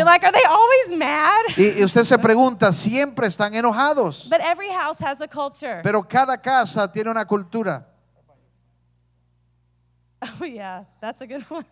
[0.00, 1.44] You're like, are they always mad?
[1.56, 4.28] Y, y usted se pregunta, siempre están enojados.
[4.30, 5.80] But every house has a culture.
[5.82, 7.84] Pero cada casa tiene una cultura.
[10.22, 11.64] Oh, yeah, that's a good one.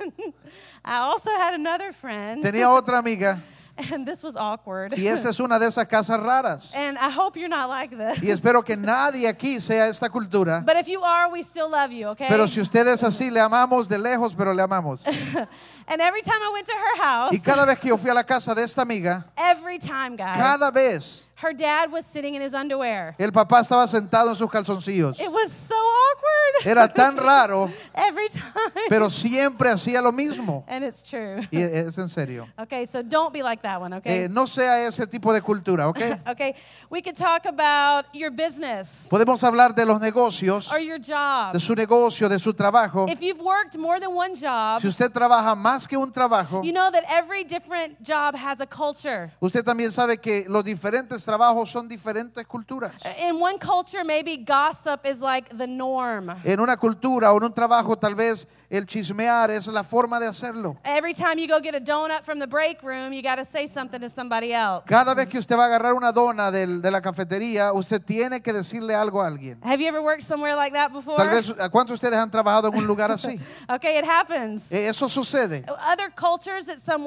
[0.85, 3.43] I also had another friend, Tenía otra amiga
[3.92, 4.92] and this was awkward.
[4.96, 6.73] y esa es una de esas casas raras.
[6.74, 8.18] And I hope you're not like this.
[8.23, 10.64] Y espero que nadie aquí sea esta cultura.
[10.64, 12.27] But if you are, we still love you, okay?
[12.28, 15.06] Pero si usted es así, le amamos de lejos, pero le amamos.
[15.88, 18.14] and every time I went to her house, Y cada vez que yo fui a
[18.14, 22.42] la casa de esta amiga, every time, guys, cada vez her dad was sitting in
[22.42, 23.15] his underwear.
[23.19, 25.20] el papá estaba sentado en sus calzoncillos.
[25.20, 26.66] It was so awkward.
[26.66, 28.42] Era tan raro, every time.
[28.88, 30.65] pero siempre hacía lo mismo.
[30.66, 31.46] and it's true.
[31.52, 32.48] Y es en serio.
[32.59, 34.24] Okay, so don't be like that one, okay?
[34.24, 36.01] Eh, no sea ese tipo de cultura, ¿ok?
[36.29, 36.54] okay,
[36.90, 41.52] we could talk about your business Podemos hablar de los negocios, or your job.
[41.52, 43.07] de su negocio, de su trabajo.
[43.09, 46.73] If you've worked more than one job, Si usted trabaja más que un trabajo, you
[46.73, 49.30] know that every different job has a culture.
[49.41, 53.02] usted también sabe que los diferentes trabajos son diferentes culturas.
[53.21, 56.30] In one culture, maybe gossip is like the norm.
[56.43, 60.26] En una cultura o en un trabajo tal vez el chismear es la forma de
[60.26, 60.79] hacerlo.
[60.85, 63.66] Every time you go get a donut from the break room, you got to say
[63.66, 64.84] something to somebody else.
[64.87, 68.41] Cada vez que usted va a agarrar una dona del- de la cafetería, usted tiene
[68.41, 69.59] que decirle algo a alguien.
[69.62, 71.16] Have you ever worked somewhere like that before?
[71.19, 73.38] Tal vez, ¿a ¿cuántos de ustedes han trabajado en un lugar así?
[73.69, 74.70] Okay, it happens.
[74.72, 75.65] Eh, Eso sucede.
[75.92, 77.04] Other cultures at some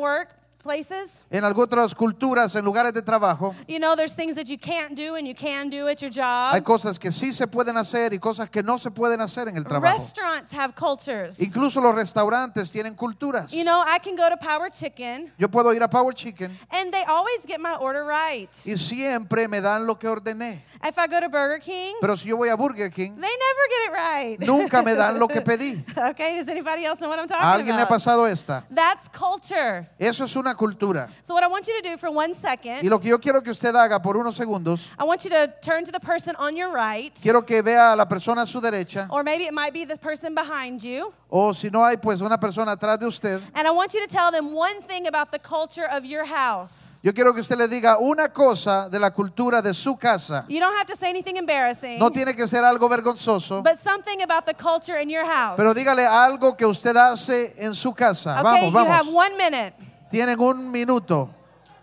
[0.64, 4.58] workplaces, En algunas otras culturas, en lugares de trabajo, you know, there's things that you
[4.58, 6.53] can't do and you can do at your job.
[6.53, 9.58] hay cosas que sí se pueden hacer y cosas que no se pueden hacer en
[9.58, 9.98] el trabajo.
[9.98, 11.40] Restaurants have cultures.
[11.40, 13.52] Incluso los restaurantes tienen culturas.
[13.52, 16.92] You know, I can go to Power Chicken Yo puedo ir a Power Chicken and
[16.92, 18.50] they always get my order right.
[18.66, 20.64] y siempre me dan lo que ordené.
[20.84, 23.66] If I go to Burger King, Pero si yo voy a Burger King, they never
[23.69, 24.40] get it right.
[24.40, 25.84] nunca me dan lo que pedí.
[26.09, 28.00] okay, does anybody else know what I'm talking ¿A alguien le ha about?
[28.00, 28.64] pasado esta?
[28.74, 29.88] That's culture.
[30.00, 31.09] Eso es una cultura.
[31.23, 33.41] So what I want you to do for one Y second, lo que yo quiero
[33.41, 36.56] que usted haga por unos segundos, I want you to turn to the person on
[36.56, 39.73] your right, quiero que vea a la persona a su derecha, or maybe it might
[39.73, 43.41] be the person behind you, o si no hay, pues una persona atrás de usted.
[43.56, 47.00] and I want you to tell them one thing about the culture of your house.
[47.03, 50.45] Yo quiero que usted le diga una cosa de la cultura de su casa.
[50.47, 54.22] You don't have to say anything embarrassing, No tiene que ser algo vergonzoso, but something
[54.22, 55.56] about the culture in your house.
[55.57, 58.34] pero dígale algo que usted hace en su casa.
[58.40, 59.13] okay, Vamos, you have vamos.
[59.13, 59.73] one minute.
[60.11, 61.29] Tienen un minuto,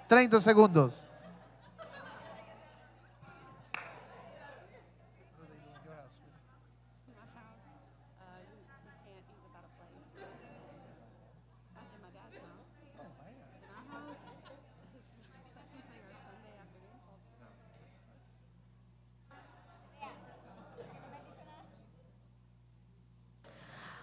[0.06, 1.06] 30 segundos.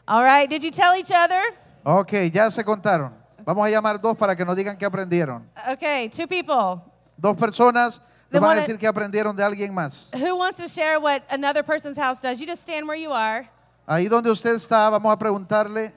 [0.07, 1.41] All right, did you tell each other?
[1.83, 3.24] Ok, ya se contaron.
[3.45, 5.47] Vamos a llamar dos para que nos digan qué aprendieron.
[5.71, 6.81] Okay, two people.
[7.15, 8.01] Dos personas
[8.31, 10.09] nos van a decir que aprendieron de alguien más.
[10.13, 12.39] Who wants to share what another person's house does?
[12.39, 13.47] You just stand where you are.
[13.85, 15.93] Ahí donde usted está, vamos a preguntarle.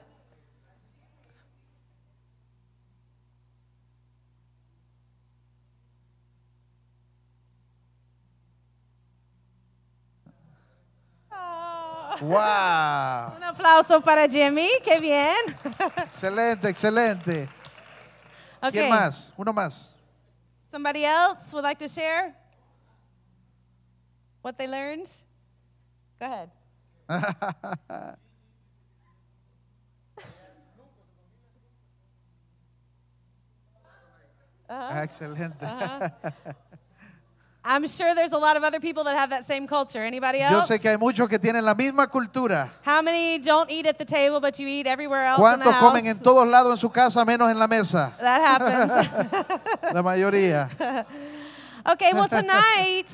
[12.21, 13.35] ¡Wow!
[13.37, 15.35] Un aplauso para Jimmy, qué bien.
[15.97, 17.49] Excelente, excelente.
[18.61, 18.71] Okay.
[18.71, 19.31] ¿Quién más?
[19.37, 19.89] Uno más.
[20.69, 22.35] Somebody else would like to share
[24.41, 25.07] what they learned?
[26.19, 26.51] Go ahead.
[34.71, 35.65] Ah, excelente.
[37.63, 39.99] I'm sure there's a lot of other people that have that same culture.
[40.01, 40.67] Anybody Yo else?
[40.69, 42.69] sé que hay muchos que tienen la misma cultura.
[42.85, 45.73] How many don't eat at the table, but you eat everywhere else in the ¿Cuántos
[45.73, 45.91] house?
[45.91, 48.13] comen en todos lados en su casa menos en la mesa?
[48.19, 49.93] That happens.
[49.93, 50.69] La mayoría.
[51.85, 53.09] okay, well tonight,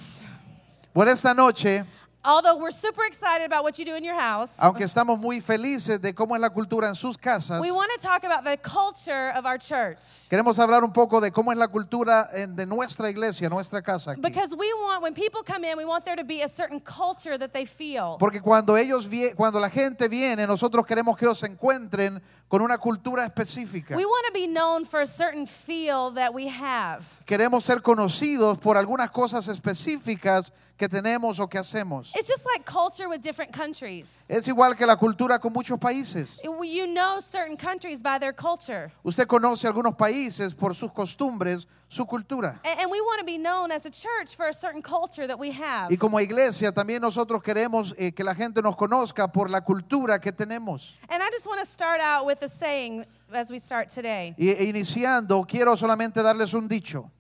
[0.94, 1.84] Por esta noche,
[2.26, 6.02] although we're super excited about what you do in your house, aunque estamos muy felices
[6.02, 9.32] de cómo es la cultura en sus casas, we want to talk about the culture
[9.38, 10.28] of our church.
[10.30, 14.12] queremos hablar un poco de cómo es la cultura en- de nuestra iglesia, nuestra casa.
[14.12, 14.22] aquí.
[14.22, 17.38] Because we want, when people come in, we want there to be a certain culture
[17.38, 18.18] that they feel.
[18.20, 22.62] Porque cuando ellos vie- cuando la gente viene, nosotros queremos que ellos se encuentren con
[22.62, 23.96] una cultura específica.
[23.96, 27.04] We want to be known for a certain feel that we have.
[27.26, 32.12] Queremos ser conocidos por algunas cosas específicas que tenemos o que hacemos.
[32.16, 34.26] It's just like culture with different countries.
[34.30, 36.42] Es igual que la cultura con muchos países.
[36.44, 38.92] You know certain countries by their culture.
[39.04, 42.60] Usted conoce algunos países por sus costumbres, su cultura.
[42.66, 45.52] And, we want to be known as a church for a certain culture that we
[45.52, 45.90] have.
[45.90, 50.20] Y como iglesia también nosotros queremos eh, que la gente nos conozca por la cultura
[50.20, 50.94] que tenemos.
[51.10, 54.36] And I just want to start out with a saying as we start today.
[54.38, 57.12] Y e iniciando, quiero solamente darles un dicho.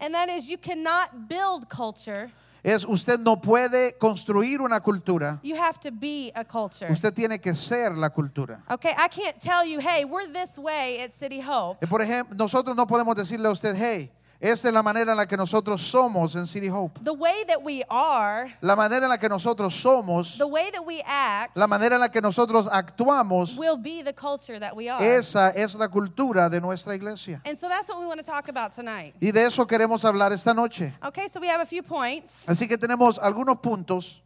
[0.00, 2.30] And that is you cannot build culture,
[2.62, 6.90] Es usted no puede construir una cultura, you have to be a culture.
[6.92, 8.62] usted tiene que ser la cultura.
[8.70, 11.78] Okay, I can't tell you, hey, we're this way at City Hope.
[11.82, 14.10] Eh, Por ejemplo, nosotros no podemos decirle a usted, hey,
[14.40, 16.98] esta es la manera en la que nosotros somos en City Hope.
[17.04, 20.82] The way that we are, La manera en la que nosotros somos, the way that
[20.84, 24.88] we act, la manera en la que nosotros actuamos, will be the culture that we
[24.88, 25.02] are.
[25.04, 27.42] esa es la cultura de nuestra iglesia.
[27.44, 29.14] And so that's what we want to talk about tonight.
[29.20, 30.94] Y de eso queremos hablar esta noche.
[31.02, 32.48] Okay, so we have a few points.
[32.48, 34.22] Así que tenemos algunos puntos.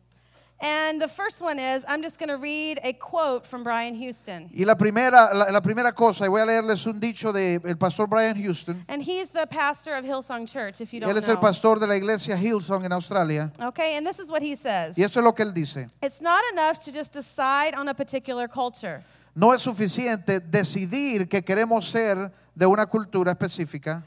[0.60, 4.48] And the first one is I'm just going to read a quote from Brian Houston.
[4.56, 8.06] Y la primera, la, la primera cosa, y voy a leerles un dicho del pastor
[8.06, 8.82] Brian Houston.
[8.88, 11.40] And he's the pastor of Hillsong Church, if you don't Él es el know.
[11.42, 13.52] pastor de la iglesia Hillsong en Australia.
[13.60, 14.96] Okay, and this is what he says.
[14.96, 15.86] Y eso es lo que él dice.
[16.00, 19.02] It's not enough to just decide on a particular culture.
[19.34, 24.02] No es suficiente decidir que queremos ser de una cultura específica.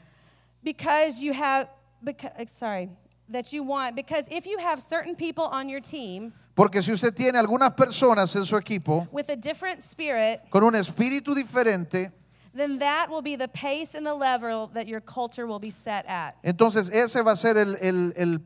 [0.64, 1.68] because you have
[2.02, 2.88] because, eh, sorry
[3.30, 7.14] that you want because if you have certain people on your team Porque si usted
[7.14, 12.10] tiene algunas personas en su equipo with a different spirit con un espíritu diferente,
[12.54, 16.04] then that will be the pace and the level that your culture will be set
[16.08, 18.40] at entonces ese va a ser el, el- el-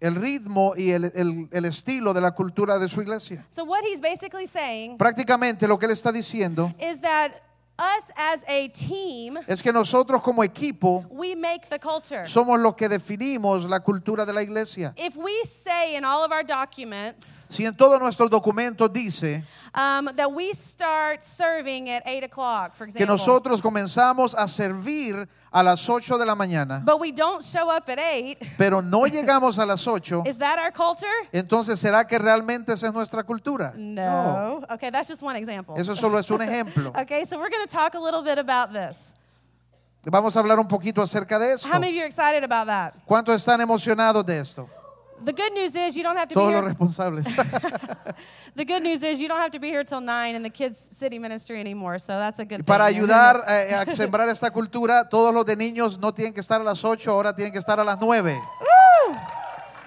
[0.00, 3.44] el ritmo y el, el- el estilo de la cultura de su iglesia.
[3.48, 7.32] so what he's basically saying Prácticamente lo que él está diciendo is that
[7.78, 12.74] us as a team es que nosotros como equipo we make the culture somos los
[12.76, 14.92] que definimos la cultura de la iglesia.
[14.96, 19.42] if we say in all of our documents Si en todos nuestros documentos dice
[19.74, 25.28] um, that we start serving at 8 o'clock for que example nosotros comenzamos a servir
[25.50, 29.06] a las 8 de la mañana, but we don't show up at 8 pero no
[29.06, 33.22] llegamos a las 8, is that our culture entonces ¿será que realmente esa es nuestra
[33.24, 33.72] cultura?
[33.76, 34.62] No.
[34.70, 35.74] Okay, that's just one example.
[35.76, 36.92] Eso solo es un ejemplo.
[37.04, 39.14] Okay, so we're going to talk a little bit about this.
[40.06, 41.66] Vamos a hablar un poquito acerca de esto.
[41.68, 42.94] How many of you are excited about that?
[43.06, 44.68] ¿Cuántos están emocionados de esto?
[45.24, 46.74] The good news is you don't have to Todos be los here.
[46.74, 47.26] responsables.
[48.56, 50.78] The good news is you don't have to be here till 9 in the kids
[50.78, 51.98] city ministry anymore.
[51.98, 52.64] So that's a good Y thing.
[52.66, 56.60] para ayudar eh, a sembrar esta cultura, todos los de niños no tienen que estar
[56.60, 58.38] a las 8, ahora tienen que estar a las 9.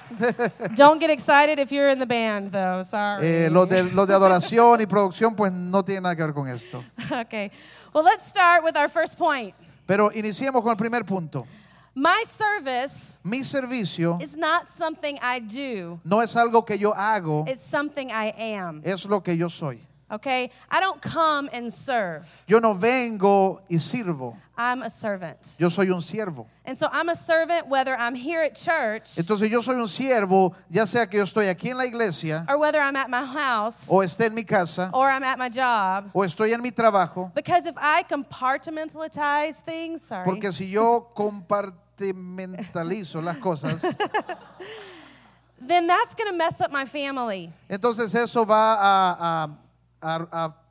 [0.76, 2.84] don't get excited if you're in the band though.
[2.84, 3.26] Sorry.
[3.26, 6.48] Eh, los, de, los de adoración y producción pues no tienen nada que ver con
[6.48, 6.84] esto.
[7.12, 7.52] okay.
[7.94, 9.54] Well, let's start with our first point.
[9.86, 11.46] Pero iniciemos con el primer punto.
[11.96, 16.00] My service Mi servicio is not something I do.
[16.04, 18.82] no es algo que yo hago, It's something I am.
[18.84, 19.82] es lo que yo soy.
[20.10, 20.50] Okay?
[20.72, 22.42] I don't come and serve.
[22.48, 25.56] Yo no vengo y sirvo, I'm a servant.
[25.60, 26.46] yo soy un siervo.
[26.66, 30.56] And so I'm a servant whether I'm here at church Entonces yo soy un siervo,
[30.70, 33.88] ya sea que yo estoy aquí en la iglesia, or whether I'm at my house
[33.90, 36.10] o esté en mi casa, or I'm at my job.
[36.14, 43.22] o estoy en mi trabajo, Because if I compartmentalize things, sorry, porque si yo compartimentalizo
[43.22, 43.82] las cosas,
[45.60, 47.52] then that's going to mess up my family.
[47.70, 49.50] entonces eso va a, a-
[50.02, 50.67] a- a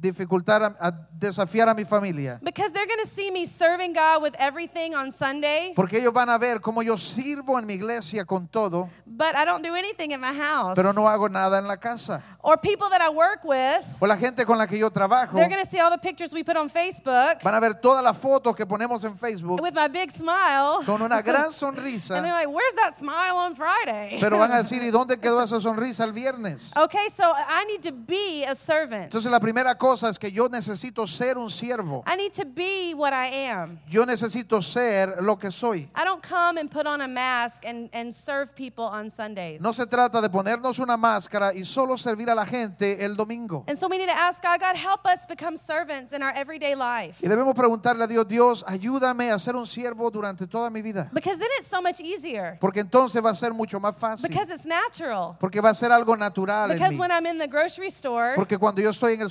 [0.00, 2.38] dificultar, a, a desafiar a mi familia.
[2.42, 6.30] Because they're going to see me serving God with everything on Sunday, Porque ellos van
[6.30, 10.12] a ver cómo yo sirvo en mi iglesia con todo, but I don't do anything
[10.12, 10.74] at my house.
[10.74, 12.22] pero no hago nada en la casa.
[12.42, 15.48] Or people that I work with, O la gente con la que yo trabajo, they're
[15.50, 18.16] going to see all the pictures we put on Facebook van a ver todas las
[18.16, 20.82] fotos que ponemos en Facebook with my big smile.
[20.86, 24.18] con una gran And they're sonrisa, like, where's that smile on Friday?
[24.20, 26.72] pero van a decir, ¿y dónde quedó esa sonrisa el viernes?
[26.76, 29.04] okay, so I need to be a servant.
[29.12, 32.04] Entonces la primera cosa es que yo necesito ser un siervo.
[32.06, 33.78] I need to be what I am.
[33.88, 35.88] Yo necesito ser lo que soy.
[35.94, 39.60] I don't come and put on a mask and, and serve people on Sundays.
[39.60, 43.64] No se trata de ponernos una máscara y solo servir a la gente el domingo.
[43.68, 46.74] And so we need to ask God, God, help us become servants in our everyday
[46.74, 47.18] life.
[47.22, 51.10] Y debemos preguntarle a Dios, Dios, ayúdame a ser un siervo durante toda mi vida.
[51.12, 52.58] Because then it's so much easier.
[52.60, 54.28] Porque entonces va a ser mucho más fácil.
[54.28, 55.36] Because it's natural.
[55.38, 57.00] Porque va a ser algo natural en Because mí.
[57.00, 59.30] when I'm in the grocery store Porque cuando yo estoy en el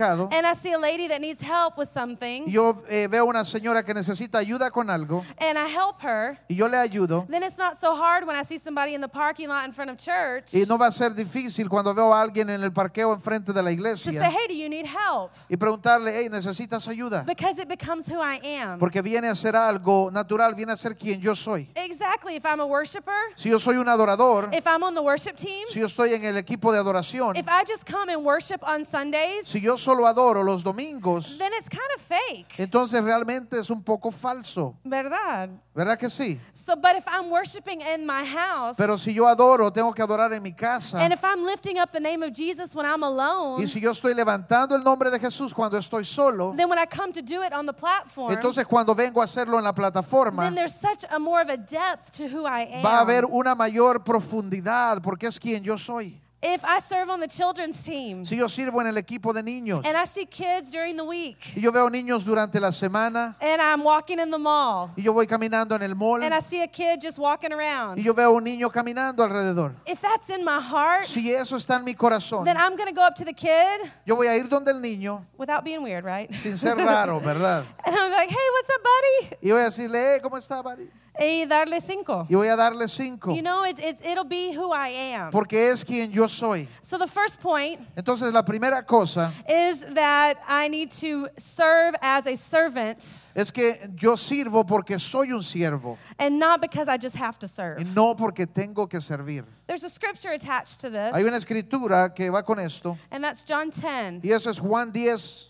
[0.00, 3.44] mercado and I see a lady that needs help with something yo eh, veo una
[3.44, 7.42] señora que necesita ayuda con algo and I help her, y yo le ayudo, then
[7.42, 9.96] it's not so hard when I see somebody in the parking lot in front of
[9.96, 13.52] church y no va a ser difícil cuando veo a alguien en el parqueo enfrente
[13.52, 15.30] de la to say, iglesia hey, do you need help?
[15.48, 17.24] y preguntarle, hey, ¿necesitas ayuda?
[17.26, 18.78] Because it becomes who I am.
[18.78, 21.68] Porque viene a ser algo natural, viene a ser quien yo soy.
[21.74, 22.36] Exactly.
[22.36, 25.66] If I'm a worshiper, Si yo soy un adorador, if I'm on the worship team,
[25.68, 28.84] si yo estoy en el equipo de adoración, if I just come and worship on
[28.84, 32.58] Sundays, si yo solo adoro los domingos, then it's kind of fake.
[32.58, 34.76] entonces realmente es un poco falso.
[34.84, 35.50] ¿Verdad?
[35.74, 36.38] ¿Verdad que sí?
[36.52, 40.32] So, but if I'm worshiping in my house, Pero si yo adoro, tengo que adorar
[40.32, 40.98] en mi casa.
[40.98, 43.90] and if I'm lifting up the name of Jesus when I'm alone, Y si yo
[43.90, 47.42] estoy levantando el nombre de Jesús cuando estoy solo, then when I come to do
[47.42, 51.04] it on the platform, entonces cuando vengo a hacerlo en la plataforma, then there's such
[51.10, 52.82] a more of a depth to who I am.
[52.82, 56.20] va a haber una mayor profundidad porque es quien yo soy.
[56.42, 59.84] If I serve on the children's team Si yo sirvo en el equipo de niños
[59.84, 63.60] and I see kids during the week y yo veo niños durante la semana and
[63.60, 66.62] I'm walking in the mall y yo voy caminando en el mall and I see
[66.62, 69.74] a kid just walking y around, yo veo un niño caminando alrededor.
[69.86, 72.94] if that's in my heart, Si eso está en mi corazón, then I'm going to
[72.94, 76.04] go up to the kid yo voy a ir donde el niño without being weird,
[76.04, 76.32] right?
[76.34, 77.64] sin ser raro, ¿verdad?
[77.84, 79.36] And I'm like, hey, what's up, buddy?
[79.42, 80.88] Y voy a decirle, hey, ¿cómo está, buddy?
[81.18, 82.26] Y darle cinco.
[82.30, 85.30] Y voy a darle cinco You know, it's, it's, it'll be who I am.
[85.30, 86.68] porque es quien yo soy.
[86.82, 92.26] So the first point Entonces la primera cosa is that I need to serve as
[92.26, 93.02] a servant
[93.34, 97.46] es que yo sirvo porque soy un siervo and not because I just have to
[97.46, 97.84] y serve.
[97.94, 99.44] no porque tengo que servir.
[99.66, 103.44] There's a scripture attached to this, Hay una escritura que va con esto and that's
[103.44, 105.48] John 10, y eso es Juan 10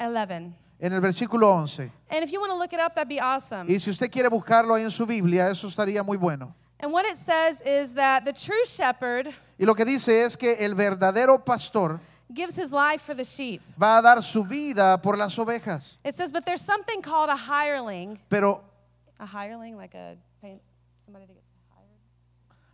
[0.00, 0.54] 11.
[0.80, 1.90] En el versículo 11.
[2.10, 3.68] And if you want to look it up, that'd be awesome.
[3.68, 6.54] Y si usted quiere buscarlo ahí en su Biblia, eso estaría muy bueno.
[6.80, 9.28] And what it says is that the true shepherd
[9.58, 11.98] Y lo que dice es que el verdadero pastor
[12.34, 13.62] gives his life for the sheep.
[13.80, 15.96] va a dar su vida por las ovejas.
[16.04, 18.18] It says, but there's something called a hireling.
[18.28, 18.62] Pero,
[19.18, 20.60] A hireling, like a pay-
[21.02, 21.88] somebody that gets hired.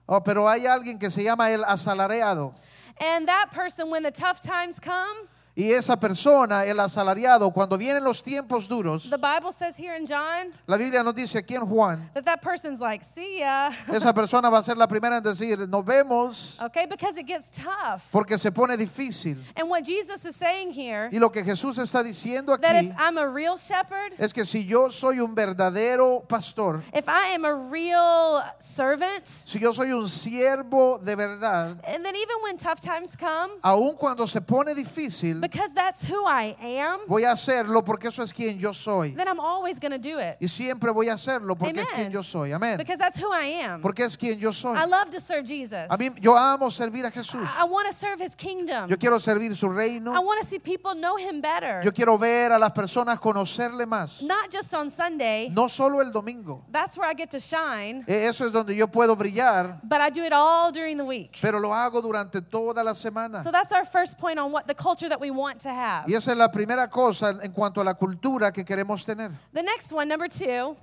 [0.08, 2.52] oh, pero hay alguien que se llama el asalariado.
[3.00, 8.02] And that person, when the tough times come, Y esa persona, el asalariado, cuando vienen
[8.02, 11.66] los tiempos duros, the Bible says here in John la Biblia nos dice aquí en
[11.66, 13.70] Juan, that that person's like, see ya.
[13.92, 17.50] esa persona va a ser la primera en decir, nos vemos okay, because it gets
[17.50, 18.08] tough.
[18.10, 19.36] porque se pone difícil.
[19.54, 22.94] And what Jesus is saying here, Y lo que Jesús está diciendo that aquí if
[22.98, 27.44] I'm a real shepherd, es que si yo soy un verdadero pastor, if I am
[27.44, 32.80] a real servant, si yo soy un siervo de verdad, and then even when tough
[32.80, 37.84] times come, aun cuando se pone difícil, because that's who I am, voy a hacerlo
[37.84, 39.10] porque eso es quien yo soy.
[39.14, 40.36] then I'm always going to do it.
[40.40, 41.94] Y siempre voy a hacerlo porque es Amen.
[41.94, 42.52] quien yo soy.
[42.52, 42.78] Amén.
[42.78, 43.82] Because that's who I am.
[43.82, 44.76] Porque es quien yo soy.
[44.78, 45.86] I love to serve Jesus.
[45.90, 47.46] A mí yo amo servir a Jesús.
[47.58, 48.88] I want to serve his kingdom.
[48.88, 50.12] Yo quiero servir su I reino.
[50.22, 51.82] want to see people know him better.
[51.84, 54.22] Yo quiero ver a las personas conocerle más.
[54.22, 55.48] Not just on Sunday.
[55.50, 56.64] No solo el domingo.
[56.70, 60.10] That's where I get to shine, E- Eso es donde yo puedo brillar, but I
[60.10, 61.38] do it all during the week.
[61.40, 63.42] pero lo hago durante toda la semana.
[63.42, 66.08] So that's our first point on what the culture that we want to have.
[66.08, 69.30] Y esa es la primera cosa en cuanto a la cultura que queremos tener.
[69.52, 70.76] The next one, number two,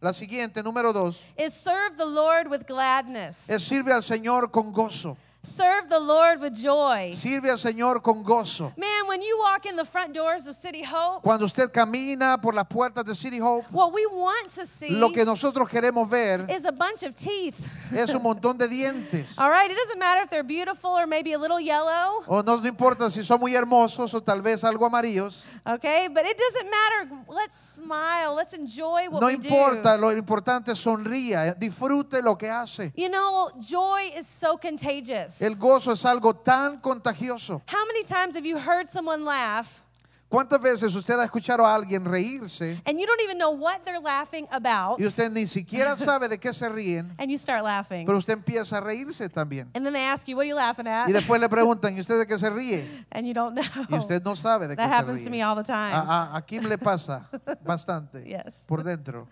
[0.00, 3.48] La siguiente, número dos, is serve the Lord with gladness.
[3.50, 5.16] es sirve al Señor con gozo.
[5.42, 7.12] Serve the Lord with joy.
[7.14, 8.72] Sirve al Señor con gozo.
[8.76, 12.54] Man, when you walk in the front doors of City Hope, Cuando usted camina por
[12.54, 16.44] las puertas de City Hope, what we want to see lo que nosotros queremos ver
[16.50, 17.54] is a bunch of teeth.
[17.94, 19.38] es un montón de dientes.
[19.38, 22.56] All right, it doesn't matter if they're beautiful or maybe a little yellow, O no,
[22.56, 25.44] no importa si son muy hermosos o tal vez algo amarillos.
[25.64, 26.08] okay?
[26.12, 27.22] But it doesn't matter.
[27.28, 28.34] Let's smile.
[28.34, 30.00] Let's enjoy what No we importa, do.
[30.00, 32.92] lo importante es sonría, disfrute lo que hace.
[32.96, 35.27] You know, joy is so contagious.
[35.40, 37.62] El gozo es algo tan contagioso.
[37.70, 39.82] How many times have you heard someone laugh
[40.30, 43.98] ¿Cuántas veces usted ha escuchado a alguien reírse and you don't even know what they're
[43.98, 48.04] laughing about y usted ni siquiera sabe de qué se ríen, and you start laughing?
[48.04, 49.70] pero usted empieza a reírse también?
[49.74, 51.08] And then they ask you, What are you laughing at?
[51.08, 53.06] Y después le preguntan, ¿y usted de qué se ríe?
[53.10, 53.64] And you don't know.
[53.88, 55.42] Y usted no sabe de qué That se happens to me ríe.
[55.44, 55.94] all the time.
[55.94, 56.00] A,
[56.34, 57.26] a, a Kim le pasa
[57.64, 58.64] bastante Yes.
[58.66, 59.28] por dentro.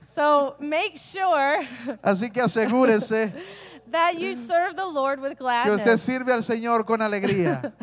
[0.00, 1.66] So make sure
[2.02, 3.32] Así que asegúrese
[3.90, 6.00] that you serve the Lord with que usted gladness.
[6.02, 7.72] sirve al Señor con alegría.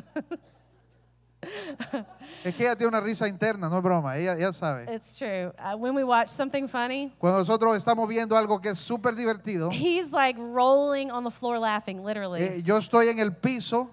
[2.43, 4.85] Es que ella tiene una risa interna, no es broma, ella, ella sabe.
[4.93, 5.51] It's true.
[5.57, 9.71] Uh, when we watch something funny, Cuando nosotros estamos viendo algo que es súper divertido,
[9.71, 12.41] he's like rolling on the floor laughing, literally.
[12.43, 13.89] eh, yo estoy en el piso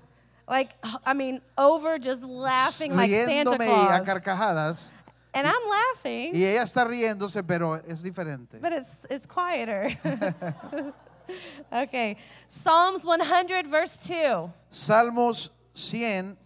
[0.47, 0.75] like,
[1.07, 4.03] I mean, over just laughing like Santa riéndome a Claus.
[4.07, 4.93] carcajadas
[5.35, 8.59] And I'm laughing, y ella está riéndose, pero es diferente.
[8.61, 9.97] but it's, it's quieter.
[11.73, 12.17] Okay.
[12.47, 14.53] Psalms 100, verse 2.
[14.71, 16.37] Salmos 100,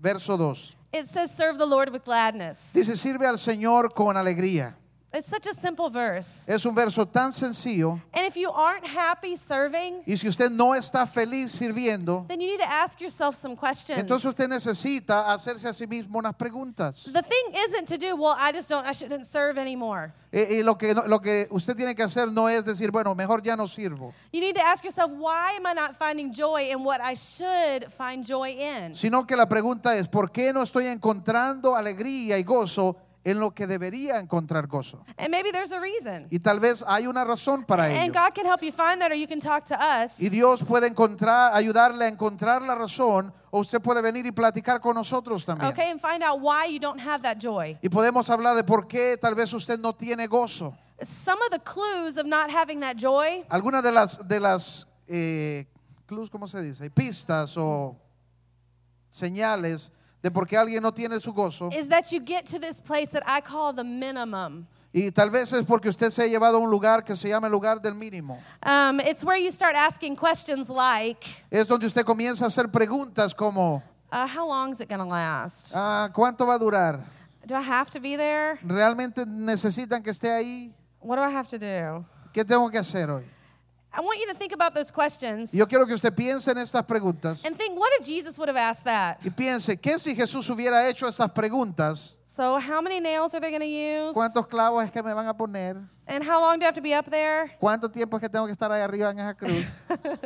[0.00, 0.76] verso 2.
[0.92, 2.72] It says, Serve the Lord with gladness.
[2.72, 4.74] Dice, sirve al Señor con alegría.
[5.12, 6.44] It's such a simple verse.
[6.46, 8.00] Es un verso tan sencillo.
[8.14, 12.46] And if you aren't happy serving, Y si usted no está feliz sirviendo, then you
[12.46, 13.98] need to ask yourself some questions.
[13.98, 17.10] entonces usted necesita hacerse a sí mismo unas preguntas.
[17.12, 20.12] the thing isn't to do, well, I just don't, I shouldn't serve anymore.
[20.32, 23.42] Y, y lo, que, lo que usted tiene que hacer no es decir, bueno, mejor
[23.42, 26.84] ya no sirvo, You need to ask yourself, why am I not finding joy in
[26.84, 28.94] what I should find joy in?
[28.94, 33.50] sino que la pregunta es, ¿por qué no estoy encontrando alegría y gozo en lo
[33.52, 35.04] que debería encontrar gozo?
[35.18, 36.26] And maybe there's a reason.
[36.30, 38.12] Y tal vez hay una razón para And ello.
[38.12, 40.20] God can help you find that, or you can talk to us.
[40.20, 44.80] Y Dios puede encontrar, ayudarle a encontrar la razón, o usted puede venir y platicar
[44.80, 45.70] con nosotros también.
[45.70, 47.78] Okay, and find out why you don't have that joy.
[47.82, 50.76] Y podemos hablar de por qué tal vez usted no tiene gozo.
[51.02, 55.66] Some of the clues of not having that joy Algunas de las, de las eh,
[56.06, 56.90] clues, ¿cómo se dice?
[56.90, 57.96] Pistas o
[59.08, 61.70] señales de por qué alguien no tiene su gozo.
[61.72, 64.66] is that you get to this place that I call the minimum.
[64.92, 67.46] Y tal vez es porque usted se ha llevado a un lugar que se llama
[67.46, 68.38] el lugar del mínimo.
[68.66, 73.32] Um, it's where you start asking questions like, Es donde usted comienza a hacer preguntas
[73.34, 75.70] como, uh, how long is it going to last?
[75.74, 77.00] ah, ¿cuánto va a durar?
[77.46, 78.58] Do I have to be there?
[78.62, 80.74] ¿Realmente necesitan que esté ahí?
[81.00, 82.04] What do I have to do?
[82.32, 83.24] ¿Qué tengo que hacer hoy?
[83.92, 86.84] I want you to think about those questions Yo quiero que usted piense en estas
[86.84, 89.18] preguntas and think, what if Jesus would have asked that?
[89.24, 92.14] y piense, ¿qué si Jesús hubiera hecho estas preguntas?
[92.24, 94.14] So, how many nails are they going to use?
[94.14, 95.76] ¿Cuántos clavos es que me van a poner?
[96.06, 97.56] And how long do I have to be up there?
[97.60, 99.66] ¿Cuánto tiempo es que tengo que estar ahí arriba en esa cruz?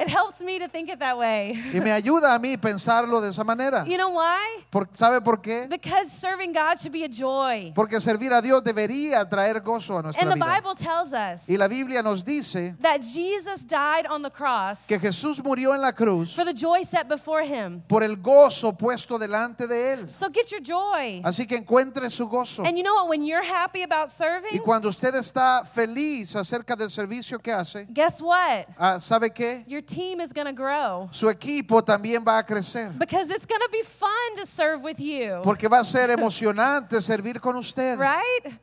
[0.00, 1.52] It helps me to think it that way.
[1.74, 3.84] Y me ayuda a mí pensarlo de esa manera.
[3.86, 4.62] You know why?
[4.70, 5.66] Por- ¿Sabe por qué?
[5.68, 7.72] Because serving God should be a joy.
[7.74, 10.46] Porque servir a Dios debería traer gozo a nuestra And the vida.
[10.60, 14.98] Bible tells us Y la Biblia nos dice that Jesus died on the cross que
[14.98, 17.82] Jesús murió en la cruz for the joy set before him.
[17.86, 20.10] por el gozo puesto delante de él.
[20.10, 21.20] So get your joy.
[21.24, 22.64] Así que encuentre su gozo.
[22.64, 23.08] And you know what?
[23.10, 27.86] When you're happy about Y serving, cuando usted está feliz acerca del servicio que hace,
[27.92, 28.64] guess what?
[28.78, 29.62] ah, ¿sabe qué?
[29.66, 32.90] Your team is going to grow Su equipo también va a crecer.
[32.98, 35.40] because it's going to be fun to serve with you.
[35.42, 37.98] Porque va a ser emocionante servir con usted.
[37.98, 38.54] Right?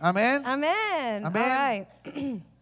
[0.00, 0.42] Amén.
[0.44, 1.24] Amen.
[1.24, 1.86] Amen.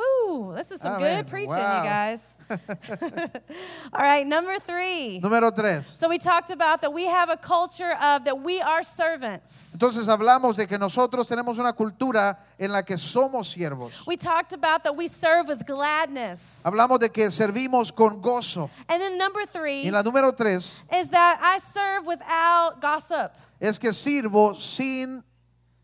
[0.00, 1.22] Woo, this is some Amen.
[1.24, 1.82] good preaching, Wow.
[1.82, 2.36] you guys.
[3.92, 5.20] All right, number three.
[5.22, 5.86] Número tres.
[5.86, 9.72] So we talked about that we have a culture of that we are servants.
[9.74, 14.06] Entonces hablamos de que nosotros tenemos una cultura en la que somos siervos.
[14.06, 16.62] We talked about that we serve with gladness.
[16.64, 18.70] Hablamos de que servimos con gozo.
[18.88, 19.84] And then number three.
[19.84, 23.32] Y la número tres is that I serve without gossip.
[23.60, 25.22] es que sirvo sin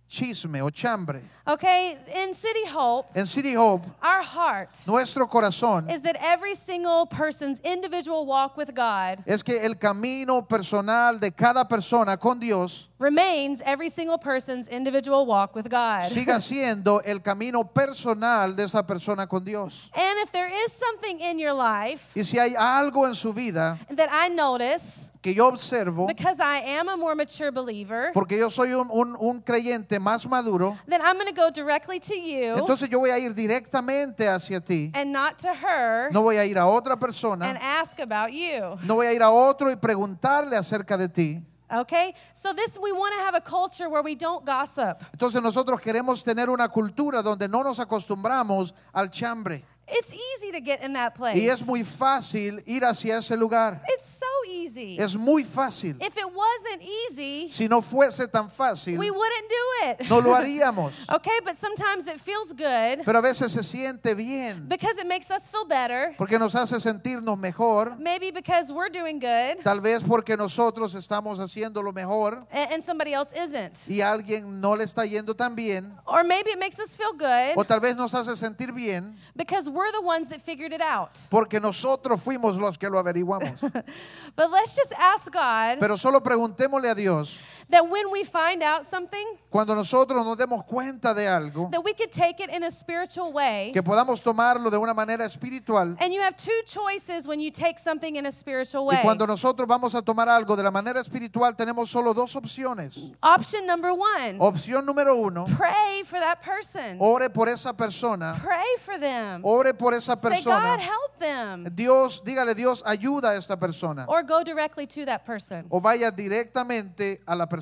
[0.09, 1.23] chisme o chambre.
[1.49, 7.07] Okay, in City Hope, En City Hope, our heart nuestro corazón is that every single
[7.07, 12.89] person's individual walk with God es que el camino personal de cada persona con Dios
[12.99, 16.05] remains every single person's individual walk with God.
[16.05, 19.91] siga siendo el camino personal de esa persona con Dios.
[19.95, 23.79] And if there is something in your life Y si hay algo en su vida
[23.91, 28.49] that I notice, que yo observo, because I am a more mature believer, porque yo
[28.49, 32.55] soy un, un- un creyente más maduro, then I'm going to go directly to you
[32.57, 34.93] entonces yo voy a ir directamente hacia ti.
[34.95, 38.79] and not to her No voy a ir a otra and persona, ask about you.
[38.85, 41.41] no voy a ir a otro y preguntarle acerca de ti.
[41.69, 42.15] Okay?
[42.33, 45.03] So this we want to have a culture where we don't gossip.
[45.13, 49.65] Entonces nosotros queremos tener una cultura donde no nos acostumbramos al chambre.
[49.89, 51.37] It's easy to get in that place.
[51.39, 53.83] Y es muy fácil ir hacia ese lugar.
[53.89, 54.26] It's so
[54.67, 54.97] easy.
[54.99, 55.97] Es muy fácil.
[56.01, 60.09] If it wasn't easy, Si no fuese tan fácil, we wouldn't do it.
[60.11, 60.93] no lo haríamos.
[61.17, 65.31] Okay, but sometimes it feels good Pero a veces se siente bien because it makes
[65.31, 66.15] us feel better.
[66.19, 67.97] porque nos hace sentirnos mejor.
[67.99, 72.83] Maybe because we're doing good Tal vez porque nosotros estamos haciendo lo mejor and, and
[72.85, 73.89] somebody else isn't.
[73.89, 75.93] y a alguien no le está yendo tan bien.
[76.05, 79.69] Or maybe it makes us feel O good tal vez nos hace sentir bien because
[79.71, 81.11] we're the ones that figured it out.
[81.31, 83.61] porque nosotros fuimos los que lo averiguamos.
[84.37, 88.87] But let's just ask God Pero solo preguntémosle a Dios that when we find out
[88.87, 92.71] something, cuando nosotros nos demos cuenta de algo, that we could take it in a
[92.71, 93.73] spiritual way.
[93.73, 95.97] que podamos tomarlo de una manera espiritual.
[96.01, 99.03] And you have two choices when you take something in a spiritual Y way.
[99.03, 102.97] cuando nosotros vamos a tomar algo de la manera espiritual, tenemos solo dos opciones.
[103.23, 108.77] Option number one Opción número uno, pray for that person, ore por esa persona, pray
[108.85, 109.41] for them.
[109.45, 110.79] ore por esa Say, God, persona.
[110.79, 111.65] help them.
[111.75, 114.05] Dios, dígale Dios, ayuda a esta persona.
[114.09, 115.67] Or go directly to that person.
[115.71, 117.56] O vaya directamente a la persona.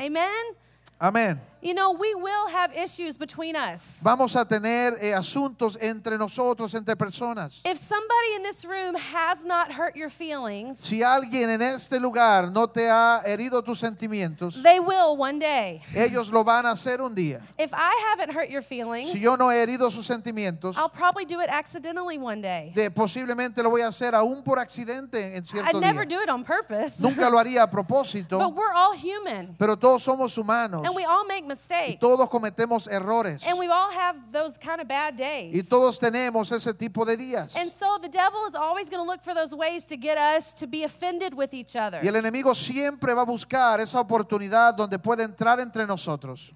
[0.00, 0.56] Amen?
[0.98, 1.40] Amén.
[1.60, 4.00] You know, we will have issues between us.
[4.04, 7.60] Vamos a tener eh, asuntos entre nosotros, entre personas.
[7.64, 12.52] If somebody in this room has not hurt your feelings, Si alguien en este lugar
[12.52, 15.82] no te ha herido tus sentimientos, they will one day.
[15.96, 17.40] ellos lo van a hacer un día.
[17.58, 21.24] If I haven't hurt your feelings, Si yo no he herido sus sentimientos, I'll probably
[21.24, 22.70] do it accidentally one day.
[22.72, 26.18] de- posiblemente lo voy a hacer aún por accidente en I cierto never día.
[26.18, 27.00] do it on purpose.
[27.00, 29.56] Nunca lo haría a But propósito, we're all human.
[29.58, 32.00] pero todos somos humanos And we all make y mistakes.
[32.00, 35.68] todos cometemos errores And we all have those kind of bad y days.
[35.68, 37.56] todos tenemos ese tipo de días.
[37.56, 40.52] And so the devil is always going to look for those ways to get us
[40.54, 42.00] to be offended with each other.
[42.02, 46.52] Y el enemigo siempre va a buscar esa oportunidad donde puede entrar entre nosotros.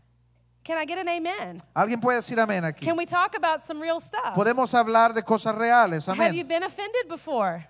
[0.64, 1.59] Can I get an amen?
[1.74, 2.85] ¿Alguien puede decir amén aquí?
[2.87, 4.35] Can we talk about some real stuff?
[4.35, 7.66] Podemos hablar de cosas reales, Have you been offended before?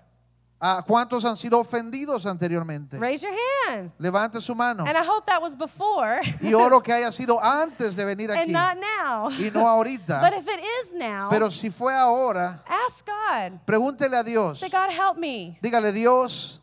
[0.65, 2.97] ¿A ¿Cuántos han sido ofendidos anteriormente?
[2.97, 3.35] Raise your
[3.67, 3.91] hand.
[3.97, 4.85] Levante su mano.
[4.87, 8.39] And I hope that was before Y oro que haya sido antes de venir and
[8.43, 9.29] aquí not now.
[9.29, 10.21] y no ahorita.
[10.21, 13.59] But if it is now, Pero si fue ahora, ask God.
[13.65, 14.59] pregúntele a Dios.
[14.61, 15.59] Say, God, help me.
[15.61, 16.61] Dígale, Dios,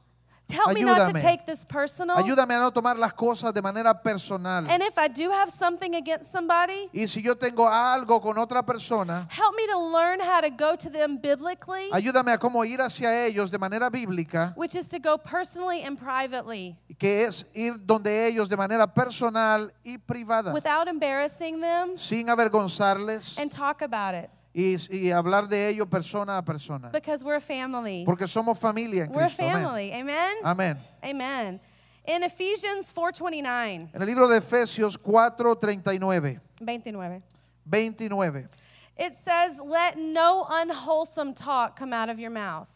[0.51, 1.21] Help me not to Ayúdame.
[1.21, 2.17] take this personal.
[2.17, 4.67] ayúdame a no tomar las cosas de manera personal.
[4.69, 8.65] And if I do have something against somebody, Y si yo tengo algo con otra
[8.65, 12.81] persona, help me to learn how to go to them biblically, ayúdame a cómo ir
[12.81, 17.75] hacia ellos de manera bíblica, which is to go personally and privately que es ir
[17.87, 24.15] donde ellos de manera personal y privada, without embarrassing them sin avergonzarles and talk about
[24.15, 26.91] it y, y hablar de ello persona a persona.
[26.91, 28.05] because we're a family.
[28.05, 29.43] Porque somos familia en We're Cristo.
[29.43, 29.93] Family.
[29.93, 30.37] Amen.
[30.45, 30.79] Amén.
[31.05, 31.61] Amen.
[32.07, 37.23] In Ephesians 4:29, En el libro de Efesios 4:39, 29.
[37.65, 38.49] 29.
[38.97, 42.69] It says, "Let no unwholesome talk come out of your mouth."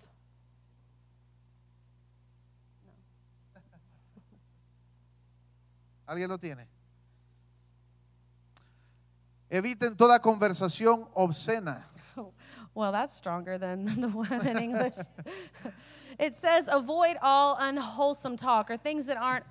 [6.07, 6.67] ¿Alguien lo tiene?
[9.55, 11.87] Eviten toda conversación obscena.
[12.77, 14.97] Well, that's stronger than the one in English.
[16.19, 19.45] it says, "Avoid all unwholesome talk or things that aren't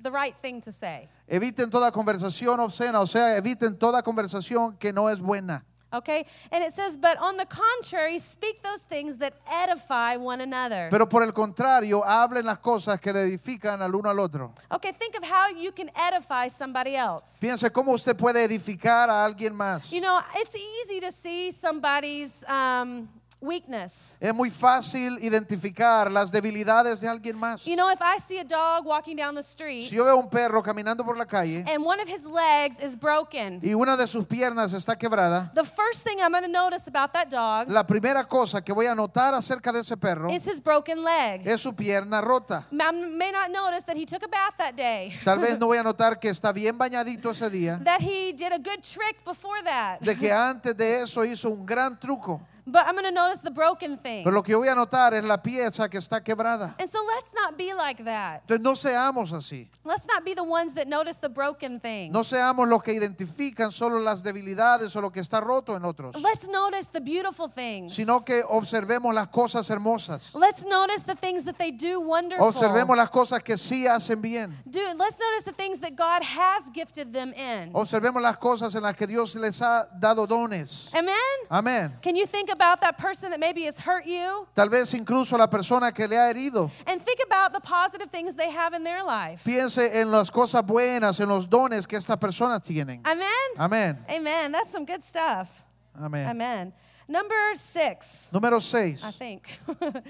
[0.00, 4.94] the right thing to say." Eviten toda conversación obscena, o sea, eviten toda conversación que
[4.94, 5.62] no es buena.
[5.94, 6.26] Okay?
[6.50, 11.06] And it says, "But on the contrary, speak those things that edify one another." Pero
[11.06, 14.52] por el contrario, hablen las cosas que le edifican al uno al otro.
[14.70, 17.38] Okay, think of how you can edify somebody else.
[17.40, 19.92] Piense cómo usted puede edificar a alguien más.
[19.92, 23.08] You know, it's easy to see somebody's um,
[23.44, 24.16] weakness.
[24.20, 27.64] Es muy fácil identificar las debilidades de alguien más.
[27.64, 30.28] You know, if I see a dog walking down the street Si yo veo un
[30.28, 34.06] perro caminando por la calle and one of his legs is broken, y una de
[34.06, 37.84] sus piernas está quebrada, the first thing I'm going to notice about that dog la
[37.86, 41.46] primera cosa que voy a notar acerca de ese perro is his broken leg.
[41.46, 42.66] es su pierna rota.
[42.72, 45.78] I may not notice that he took a bath that day, Tal vez no voy
[45.78, 49.62] a notar que está bien bañadito ese día, that he did a good trick before
[49.64, 50.00] that.
[50.00, 52.40] de que antes de eso hizo un gran truco.
[52.66, 54.24] But I'm going to notice the broken thing.
[54.24, 56.74] Pero lo que yo voy a notar es la pieza que está quebrada.
[56.78, 58.42] And so let's not be like that.
[58.48, 59.68] Entonces no seamos así.
[59.84, 62.10] Let's not be the ones that notice the broken thing.
[62.10, 66.16] No seamos los que identifican solo las debilidades o lo que está roto en otros,
[66.16, 67.94] Let's notice the beautiful things.
[67.94, 70.34] sino que observemos las cosas hermosas.
[70.34, 72.46] Let's notice the things that they do wonderful.
[72.46, 74.56] Observemos las cosas que sí hacen bien.
[74.64, 77.72] Do, let's notice the things that God has gifted them in.
[77.74, 80.90] Observemos las cosas en las que Dios les ha dado dones.
[80.94, 81.14] Amen?
[81.50, 81.98] Amén.
[82.02, 84.46] Can you think about that person that maybe has hurt you?
[84.54, 86.70] Tal vez incluso la persona que le ha herido.
[86.86, 89.42] And think about the positive things they have in their life.
[89.44, 93.00] Piense en las cosas buenas, en los dones que estas personas tienen.
[93.04, 93.28] Amen?
[93.58, 93.98] Amén.
[94.08, 94.52] Amen.
[94.52, 95.62] That's some good stuff.
[96.00, 96.26] Amén.
[96.28, 96.72] Amen.
[97.06, 99.04] Number six, Número 6.
[99.04, 99.60] I think.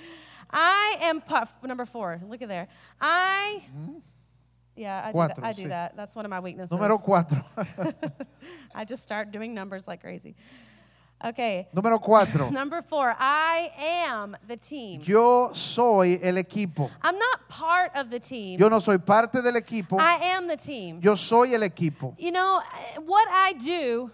[0.51, 2.69] I am, po- number four, look at there.
[3.01, 3.99] I, mm-hmm.
[4.77, 5.97] yeah, I do, that, Cuatro, I do that.
[5.97, 6.77] That's one of my weaknesses.
[6.77, 7.45] Número cuatro.
[8.75, 10.37] I just start doing numbers like crazy.
[11.25, 11.67] Okay.
[11.75, 12.51] Número 4.
[12.53, 13.71] Number four, I
[14.07, 15.01] am the team.
[15.03, 16.91] Yo soy el equipo.
[17.03, 18.61] I'm not part of the team.
[18.61, 19.99] Yo no soy parte del equipo.
[19.99, 21.01] I am the team.
[21.03, 22.15] Yo soy el equipo.
[22.19, 22.61] You know,
[23.07, 24.11] what I do,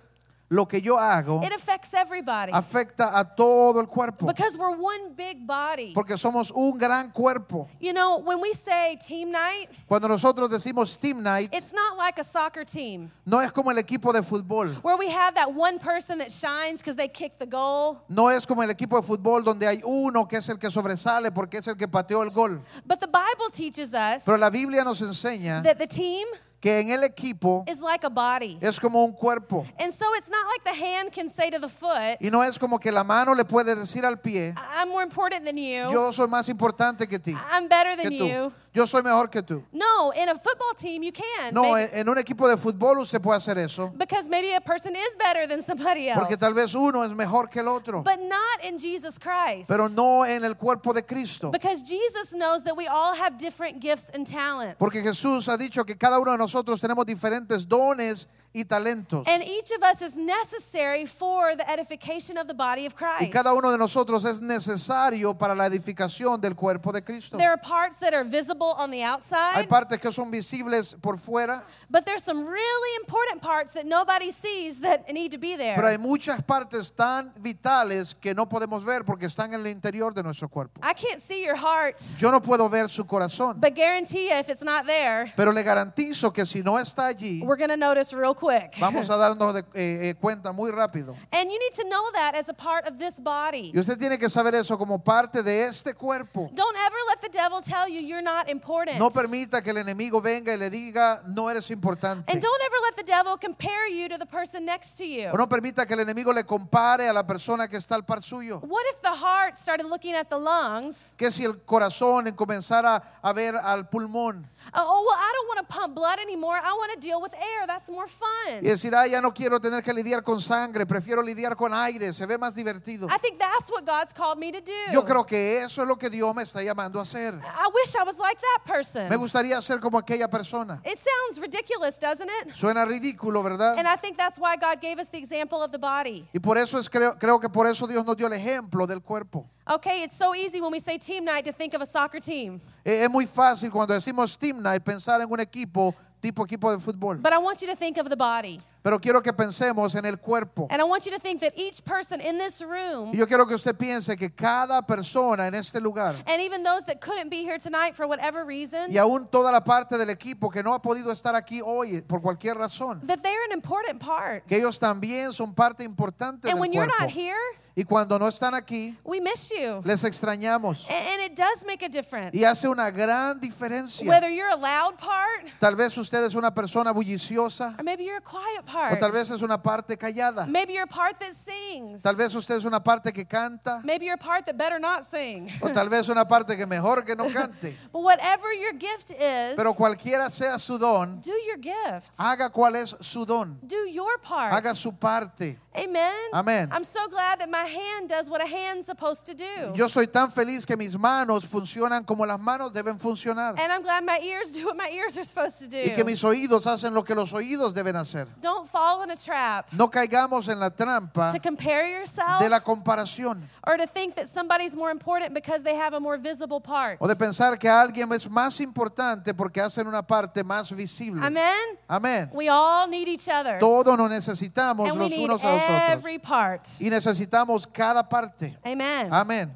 [0.52, 4.26] Lo que yo hago it affects everybody afecta a todo el cuerpo.
[4.26, 5.92] because we're one big body.
[5.94, 7.68] Porque somos un gran cuerpo.
[7.78, 12.18] You know, when we say team night, Cuando nosotros decimos Team Night, it's not like
[12.18, 14.74] a soccer team no es como el equipo de fútbol.
[14.82, 18.04] where we have that one person that shines because they kicked the goal.
[18.08, 21.30] No es como el equipo de fútbol donde hay uno que es el que sobresale
[21.32, 22.60] porque es el que pateó el gol.
[22.84, 26.26] But the Bible teaches us Pero la Biblia nos enseña that the team
[26.60, 28.58] que en el equipo is like a body.
[28.60, 29.66] es como un cuerpo.
[29.78, 32.58] And so it's not like the hand can say to the foot, Y no es
[32.58, 35.90] como que la mano le puede decir al pie, I'm more important than you.
[35.90, 37.32] yo soy más importante que ti.
[37.50, 38.26] I'm better Que than tú.
[38.28, 38.52] you.
[38.72, 39.64] Yo soy mejor que tú.
[39.72, 41.52] No, in a football team, you can.
[41.52, 44.60] No, Maybe- en, en un equipo de fútbol usted puede hacer eso, because maybe a
[44.60, 46.18] person is better than somebody else.
[46.20, 49.68] porque tal vez uno es mejor que el otro, but not in Jesus Christ.
[49.68, 51.50] pero no en el cuerpo de Cristo.
[51.50, 54.76] Because Jesus knows that we all have different gifts and talents.
[54.78, 59.26] Porque Jesús ha dicho que cada uno de nosotros tenemos diferentes dones y talentos.
[59.28, 63.22] and each of us is necessary for the edification of the body of Christ.
[63.22, 67.36] Y cada uno de nosotros es necesario para la edificación del cuerpo de Cristo.
[67.36, 71.16] There are parts that are visible on the Hay outside, partes que son visibles por
[71.16, 75.76] fuera, but there's some really important parts that nobody sees that need to be there.
[75.76, 80.12] pero hay muchas partes tan vitales que no podemos ver porque están en el interior
[80.12, 80.80] de nuestro cuerpo.
[80.82, 84.48] I can't see your heart, Yo no puedo ver su corazón, but guarantee you if
[84.48, 88.12] it's not there, pero le garantizo que si no está allí, we're going to notice
[88.12, 88.76] real quick.
[88.80, 91.14] vamos a darnos de- eh, eh, cuenta muy rápido.
[91.32, 93.70] and you need to know that as a part of this body.
[93.74, 96.50] Y usted tiene que saber eso como parte de este cuerpo.
[96.54, 98.98] Don't ever let the devil tell you you're not important.
[98.98, 102.32] No permita que el enemigo venga y le diga, no eres importante.
[102.32, 105.28] and don't ever let the devil compare you to the person next to you.
[105.32, 108.22] O no permita que el enemigo le compare a la persona que está al par
[108.22, 108.60] suyo.
[108.62, 111.14] What if the heart started looking at the lungs?
[111.16, 115.68] Que si el corazón comenzara a ver al pulmón Uh, oh, well, I don't want
[115.68, 116.54] to pump blood anymore.
[116.54, 117.66] I want to deal with air.
[117.66, 118.28] That's more fun.
[118.60, 122.12] Y decir, ah, ya no quiero tener que lidiar con sangre, prefiero lidiar con aire,
[122.12, 123.06] se ve más divertido.
[123.08, 124.92] I think that's what God's called me to do.
[124.92, 127.34] Yo creo que eso es lo que Dios me está llamando a hacer.
[127.34, 129.08] I wish I was like that person.
[129.08, 130.80] Me gustaría ser como aquella persona.
[130.84, 132.54] It sounds ridiculous, doesn't it?
[132.54, 133.78] Suena ridículo, ¿verdad?
[133.78, 136.28] And I think that's why God gave us the example of the body.
[136.32, 139.00] Y por eso es creo, creo que por eso Dios nos dio el ejemplo del
[139.02, 139.46] cuerpo.
[139.66, 142.60] Okay, it's so easy when we say team night to think of a soccer team.
[142.84, 146.78] Eh, Es muy fácil cuando decimos team night pensar en un equipo tipo equipo de
[146.78, 147.20] fútbol.
[147.22, 148.60] But I want you to think of the body.
[148.82, 150.66] Pero quiero que pensemos en el cuerpo.
[150.70, 153.44] And I want you to think that each person in this room, Y yo quiero
[153.46, 157.42] que usted piense que cada persona en este lugar and even those that couldn't be
[157.42, 160.80] here tonight for whatever reason, y aún toda la parte del equipo que no ha
[160.80, 164.46] podido estar aquí hoy por cualquier razón, that they're an important part.
[164.46, 167.36] que ellos también son parte importante And del when you're not here,
[167.80, 169.80] Y cuando no están aquí, we miss you.
[169.86, 170.86] les extrañamos.
[170.90, 172.36] And it does make a difference.
[172.36, 174.06] Y hace una gran diferencia.
[174.06, 178.18] Whether you're a loud part, Tal vez usted es una persona bulliciosa or maybe you're
[178.18, 179.12] a quiet o tal part.
[179.14, 180.44] vez es una parte callada.
[180.46, 182.02] Maybe you're a part that sings.
[182.02, 185.04] Tal vez usted es una parte que canta Maybe you're a part that better not
[185.04, 185.48] sing.
[185.62, 187.78] o tal vez una parte que mejor que no cante.
[187.92, 192.18] But whatever your gift is, Pero cualquiera sea su don, do your gift.
[192.18, 193.58] haga cuál es su don.
[193.62, 194.52] Do your part.
[194.52, 195.58] Haga su parte.
[195.72, 196.68] Amen.
[196.72, 199.72] I'm so glad that my hand does what a hand's supposed to do.
[199.74, 203.54] Yo soy tan feliz que mis manos funcionan como las manos deben funcionar.
[203.58, 205.78] and I'm glad my ears do what my ears are supposed to do.
[205.78, 208.26] Y que mis oídos hacen lo que los oídos deben hacer.
[208.40, 212.60] Don't fall in a trap No caigamos en la trampa to compare yourself de la
[212.60, 216.98] comparación or to think that somebody's more important because they have a more visible part.
[217.00, 221.24] o de pensar que alguien es más importante porque hacen una parte más visible.
[221.24, 221.78] Amen.
[221.88, 222.30] Amén.
[222.32, 223.58] We all need each other.
[223.58, 225.90] Todos nos necesitamos and we los need unos a los otros.
[225.90, 226.66] every part.
[226.80, 228.56] Y necesitamos cada parte.
[228.64, 229.10] Amen.
[229.12, 229.50] Amén.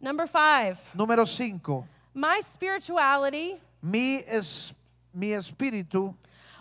[0.00, 1.84] Number five, Número 5.
[2.14, 4.72] my spirituality, Mi, es,
[5.14, 6.14] mi espíritu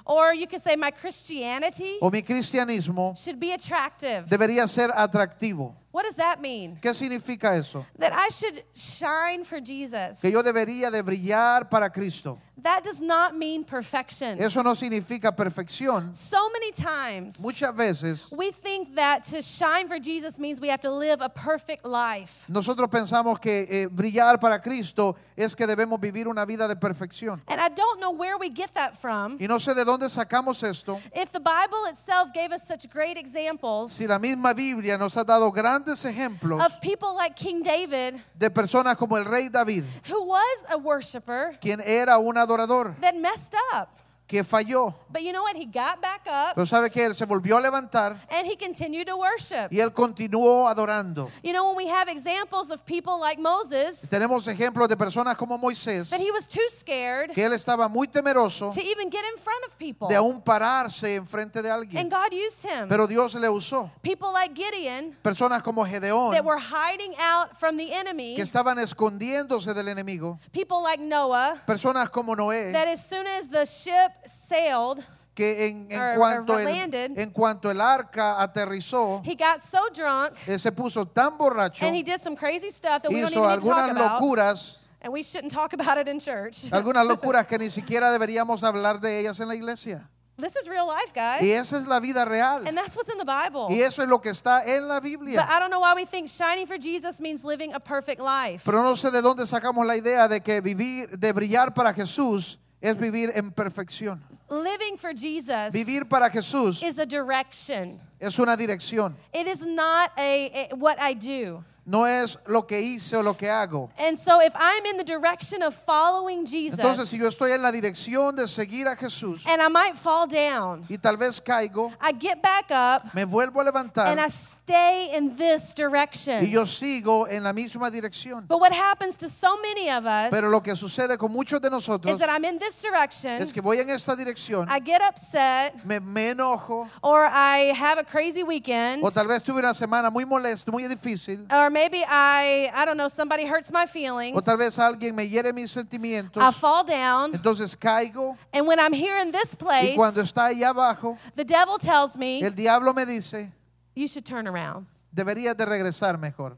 [0.05, 4.25] or you could say my Christianity, o mi cristianismo should be attractive.
[4.27, 5.75] debería ser atractivo.
[5.91, 6.77] What does that mean?
[6.81, 7.85] ¿Qué significa eso?
[7.99, 10.21] That I should shine for Jesus.
[10.21, 12.39] Que yo debería de brillar para Cristo.
[12.63, 14.39] That does not mean perfection.
[14.39, 16.15] Eso no significa perfección.
[16.15, 20.81] So many times Muchas veces we think that to shine for Jesus means we have
[20.81, 22.45] to live a perfect life.
[22.47, 27.41] nosotros pensamos que eh, brillar para Cristo es que debemos vivir una vida de perfección.
[27.47, 29.37] And I don't know where we get that from.
[29.39, 31.01] Y no sé de dónde sacamos esto.
[31.15, 35.23] If the Bible itself gave us such great examples Si la misma Biblia nos ha
[35.23, 40.23] dado grandes ejemplos of people like King David, de personas como el rey David, who
[40.23, 43.89] was a worshiper quien era un adorador, that messed up.
[44.31, 44.93] Que falló.
[45.11, 45.57] But you know what?
[45.57, 49.07] He got back up Pero sabe que él se volvió a levantar and he continued
[49.07, 49.67] to worship.
[49.69, 51.29] y él continuó adorando.
[51.43, 55.57] You know, when we have examples of people like Moses, Tenemos ejemplos de personas como
[55.57, 59.37] Moisés, that he was too scared que él estaba muy temeroso to even get in
[59.37, 60.07] front of people.
[60.07, 62.09] de aún pararse enfrente de And alguien.
[62.09, 62.87] God used him.
[62.87, 63.91] Pero Dios le usó.
[64.01, 68.35] People like Gideon Personas como Gedeón, that were hiding out from the enemy.
[68.37, 70.39] que estaban escondiéndose del enemigo.
[70.53, 75.03] People like Noah Personas como Noé, that as soon as the ship sailed,
[75.35, 79.61] que en, en or- cuanto or el, landed, en cuanto el arca aterrizó, he got
[79.61, 83.21] so drunk él se puso tan borracho, and he did some crazy stuff that we
[83.21, 84.21] don't hizo even to talk algunas about.
[84.21, 86.69] locuras, And we shouldn't talk about it in church.
[86.71, 90.07] algunas locuras que ni siquiera deberíamos hablar de ellas en la iglesia.
[90.37, 91.41] This is real life, guys.
[91.43, 92.67] Y esa es la vida real.
[92.67, 93.67] And that's what's in the Bible.
[93.69, 95.45] Y eso es lo que está en la But Biblia.
[95.47, 98.63] I don't know why we think shining for Jesus means living a perfect life.
[98.65, 102.57] Pero no sé de dónde sacamos la idea de que vivir, de brillar para Jesús
[102.81, 104.21] es vivir en perfección.
[104.49, 107.99] Living for Jesus Vivir para Jesús is a direction.
[108.19, 109.15] es una dirección.
[109.33, 111.63] It is not a, a- what I do.
[111.91, 113.89] No es lo que hice o lo que hago.
[113.99, 117.61] And so if I'm in the direction of following Jesus Entonces, si yo estoy en
[117.61, 121.91] la dirección de seguir a Jesús and I might fall down, y tal vez caigo,
[122.01, 126.41] I get back up me vuelvo a levantar and I stay in this direction.
[126.41, 128.47] y yo sigo en la misma dirección.
[128.47, 131.69] But what happens to so many of us Pero lo que sucede con muchos de
[131.69, 135.01] nosotros is that I'm in this direction, es que voy en esta dirección, I get
[135.01, 139.73] upset, me, me enojo, or I have a crazy weekend, o tal vez tuve una
[139.73, 144.37] semana muy molesta, muy difícil, or maybe I, I don't know, somebody hurts my feelings.
[144.37, 148.79] o tal vez alguien me hiere mis sentimientos, I fall down, entonces caigo and when
[148.79, 152.51] I'm here in this place, y cuando está ahí abajo, the devil tells me el
[152.51, 153.51] diablo me dice,
[153.95, 154.85] you should turn around.
[155.11, 156.55] deberías de regresar mejor.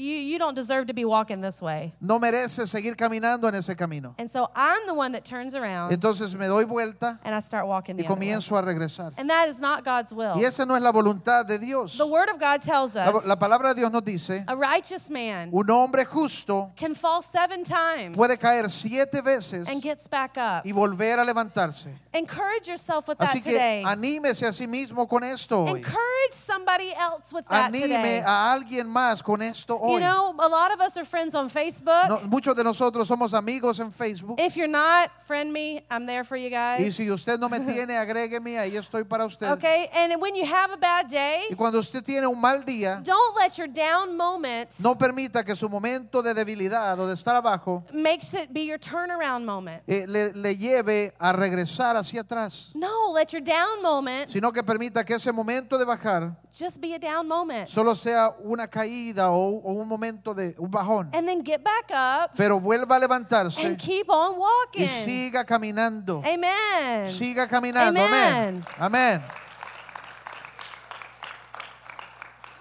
[0.00, 1.92] You, you don't deserve to be walking this way.
[2.00, 4.14] No mereces seguir caminando en ese camino.
[4.18, 7.66] And so I'm the one that turns around Entonces me doy vuelta and I start
[7.66, 8.28] walking y the other way.
[8.28, 9.12] comienzo a regresar.
[9.18, 10.36] And that is not God's will.
[10.36, 11.98] Y esa no es la voluntad de Dios.
[11.98, 15.50] The Word of God tells us la palabra de Dios nos dice, a righteous man
[15.52, 20.64] un hombre justo can fall seven times puede caer siete veces and gets back up.
[20.64, 21.94] y volver a levantarse.
[22.14, 23.82] Encourage yourself with that Así que today.
[23.84, 25.80] anímese a sí mismo con esto hoy.
[25.80, 28.22] Encourage somebody else with that Anime today.
[28.24, 30.00] a alguien más con esto You hoy.
[30.00, 32.08] know, a lot of us are friends on Facebook.
[32.08, 34.40] No, muchos de nosotros somos amigos en Facebook.
[34.40, 35.82] If you're not, friend me.
[35.90, 36.94] I'm there for you Y guys.
[36.96, 39.50] si usted no me tiene, agrégueme, ahí estoy para usted.
[39.52, 39.88] Okay?
[39.94, 43.36] And when you have a bad day, Y cuando usted tiene un mal día, don't
[43.38, 47.82] let your down moment no permita que su momento de debilidad o de estar abajo
[47.92, 49.82] makes it be your turnaround moment.
[49.86, 54.62] eh, le, le lleve a regresar hacia atrás, No, let your down moment sino que
[54.62, 57.68] permita que ese momento de bajar just be a down moment.
[57.68, 61.90] solo sea una caída o, o un momento de un bajón, And then get back
[61.90, 64.82] up pero vuelva a levantarse and keep on walking.
[64.84, 66.22] y siga caminando.
[66.24, 67.10] Amen.
[67.10, 68.00] Siga caminando.
[68.00, 68.64] Amén.
[68.78, 69.20] Amen.
[69.20, 69.22] Amén.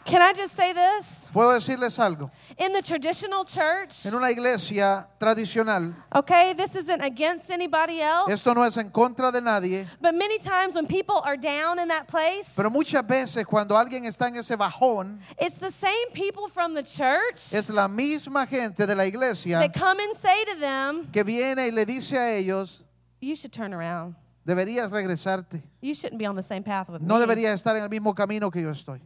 [0.06, 1.28] Can I just say this?
[1.32, 2.32] Puedo decirles algo.
[2.60, 8.54] In the traditional church, En una iglesia tradicional, okay, this isn't against anybody else, esto
[8.54, 12.10] no es en contra de nadie, but many times when people are down in that
[12.10, 16.74] place, pero muchas veces cuando alguien está en ese bajón, it's the same people from
[16.74, 21.08] the church es la misma gente de la iglesia that come and say to them,
[21.14, 22.84] que viene y le dice a ellos,
[23.22, 24.16] You should turn around.
[24.46, 25.62] deberías regresarte.
[25.80, 27.26] You shouldn't be on the same path with No me.
[27.26, 29.00] deberías estar en el mismo camino que yo estoy.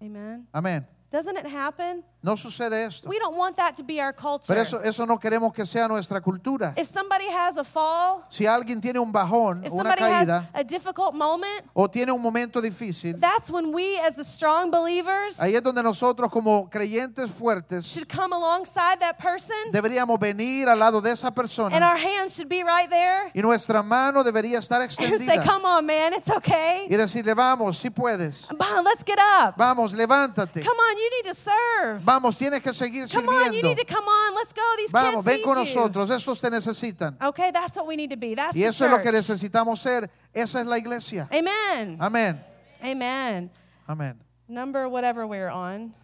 [0.00, 0.46] Amen.
[0.54, 0.86] Amén.
[1.10, 2.04] Doesn't it happen?
[2.22, 3.08] No sucede esto.
[3.08, 4.46] We don't want that to be our culture.
[4.46, 6.74] Pero eso, eso no queremos que sea nuestra cultura.
[6.76, 10.50] if somebody has a fall, Si alguien tiene un bajón, if una somebody has caída,
[10.52, 15.40] a difficult moment, o tiene un momento difícil, that's when we, as the strong believers,
[15.40, 20.78] ahí es donde nosotros como creyentes fuertes should come alongside that person, deberíamos venir al
[20.78, 24.58] lado de esa and persona our hands should be right there, y nuestra mano debería
[24.58, 26.86] estar and say, extendida Come on, man, it's okay.
[26.90, 29.56] y decirle, vamos, si puedes, on, let's get up.
[29.56, 32.09] vamos, levántate, Come on, you need to serve.
[32.10, 34.34] Vamos, tienes que seguir Come on, you sirviendo, need to come on.
[34.34, 34.62] Let's go.
[34.76, 35.64] These vamos, kids ven need con you.
[35.64, 37.16] nosotros, estos te necesitan.
[37.22, 38.34] Okay, that's what we need to be.
[38.34, 39.14] That's Y the eso es lo que church.
[39.14, 41.28] necesitamos ser, esa es la iglesia.
[41.32, 41.96] Amen.
[42.00, 42.40] Amén,
[42.82, 43.50] Amen.
[43.88, 44.18] amén.
[44.48, 45.94] Number whatever we're on.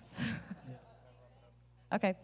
[1.93, 2.15] okay.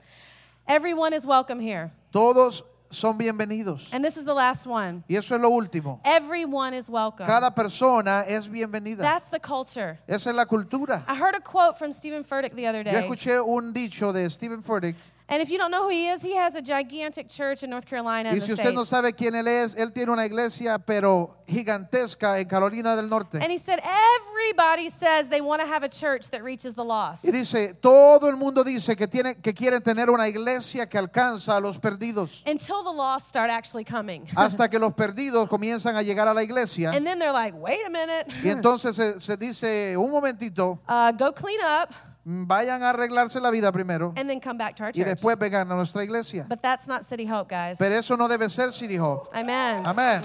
[0.68, 1.90] Everyone is welcome here.
[2.12, 2.62] Todos
[2.92, 3.92] son bienvenidos.
[3.92, 5.02] And this is the last one.
[5.08, 6.00] Y eso es lo último.
[6.04, 7.26] Everyone is welcome.
[7.26, 8.98] Cada persona es bienvenida.
[8.98, 9.98] That's the culture.
[10.06, 11.04] Esa es la cultura.
[11.08, 13.02] I heard a quote from Stephen Furtick the other Yo day.
[13.02, 14.94] escuché un dicho de Stephen Furtick
[15.32, 17.86] And if you don't know who he is, he has a gigantic church in North
[17.86, 18.28] Carolina.
[18.28, 18.90] in y the si usted no States.
[18.90, 23.38] sabe quién él es, él tiene una iglesia pero gigantesca en Carolina del Norte.
[23.38, 27.24] And he said, everybody says they want to have a church that reaches the lost.
[27.24, 31.56] Y dice, todo el mundo dice que tiene que quieren tener una iglesia que alcanza
[31.56, 32.42] a los perdidos.
[32.46, 34.26] Until the lost start actually coming.
[34.36, 37.80] Hasta que los perdidos comienzan a llegar a la iglesia And then they're like, wait
[37.86, 38.26] a minute.
[38.44, 41.88] y entonces se, se dice, un momentito, Uh, go clean up
[42.24, 45.06] vayan a arreglarse la vida primero and then come back to our y church.
[45.06, 46.46] después vengan a nuestra iglesia.
[46.48, 47.78] But that's not City Hope, guys.
[47.78, 49.28] Pero eso no debe ser City Hope.
[49.36, 49.82] Amen.
[49.86, 50.22] Amén.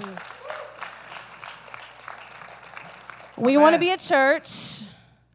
[3.36, 4.84] We want to be a church.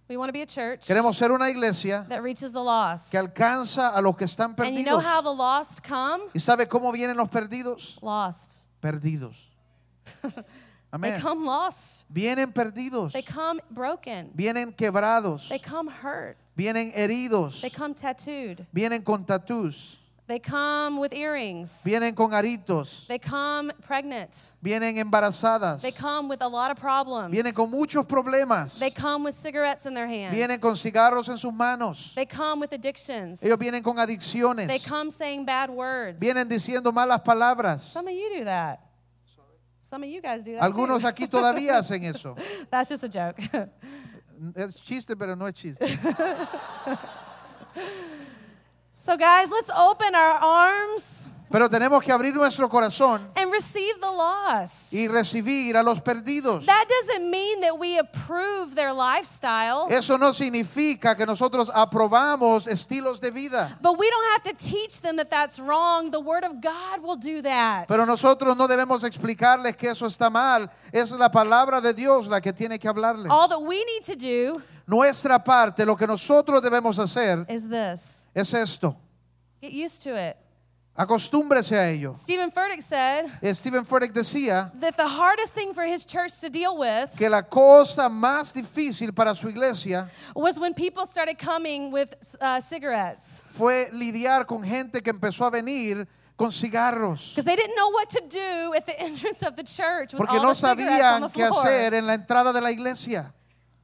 [0.10, 3.10] We want to be a church Queremos ser una iglesia that reaches the lost.
[3.12, 5.04] que alcanza a los que están And you know perdidos.
[5.04, 6.21] how the lost come?
[6.34, 7.97] ¿Y sabe cómo vienen los perdidos?
[8.02, 8.65] Lost.
[8.82, 9.49] Perdidos.
[10.21, 10.32] They
[10.91, 11.21] Amén.
[11.21, 12.04] come lost.
[12.13, 13.13] Vienen perdidos.
[13.13, 14.30] They come broken.
[14.36, 15.47] Vienen quebrados.
[15.49, 16.38] They come hurt.
[16.55, 17.61] Vienen heridos.
[17.61, 18.65] They come tattooed.
[18.73, 19.97] Vienen con tatús.
[20.25, 21.81] They come with earrings.
[21.83, 24.51] vienen con aritos, They come pregnant.
[24.63, 27.29] vienen embarazadas, They come with a lot of problems.
[27.29, 30.33] vienen con muchos problemas, They come with cigarettes in their hands.
[30.33, 33.43] vienen con cigarros en sus manos, They come with addictions.
[33.43, 36.17] ellos vienen con They adicciones, come saying bad words.
[36.21, 37.81] vienen diciendo malas palabras.
[37.91, 38.79] Some of you do that.
[39.81, 40.63] Some of you guys do that.
[40.63, 41.08] Algunos too.
[41.10, 42.33] aquí todavía hacen eso.
[42.71, 43.37] That's just a joke.
[44.56, 45.87] Es chiste, pero no es chiste.
[48.91, 54.10] so, guys, let's open our arms Pero tenemos que abrir nuestro corazón and receive the
[54.10, 54.91] lost.
[54.91, 56.65] y recibir a los perdidos.
[56.65, 63.21] That doesn't mean that we approve their lifestyle, Eso no significa que nosotros aprobamos estilos
[63.21, 63.77] de vida.
[63.83, 66.10] but we don't have to teach them that that's wrong.
[66.10, 67.87] The Word of God will do that.
[67.87, 70.71] Pero nosotros no debemos explicarles que eso está mal.
[70.91, 73.29] Es la palabra de Dios la que tiene que hablarles.
[73.29, 74.54] All that we need to do
[74.87, 78.97] Nuestra parte, lo que nosotros debemos hacer is this es esto.
[79.62, 80.35] get used to it.
[80.96, 82.13] Acostúmbrese a ello.
[82.15, 83.25] Stephen Furtick said
[83.56, 87.41] Stephen Furtick decía that the hardest thing for his church to deal with que la
[87.41, 93.89] cosa más difícil para su iglesia was when people started coming with uh, cigarettes fue
[93.91, 96.06] lidiar con gente que empezó a venir
[96.37, 97.33] con cigarros.
[97.33, 100.37] because they didn't know what to do at the entrance of the church with Porque
[100.37, 103.33] all no the sabían qué hacer en la entrada de la iglesia.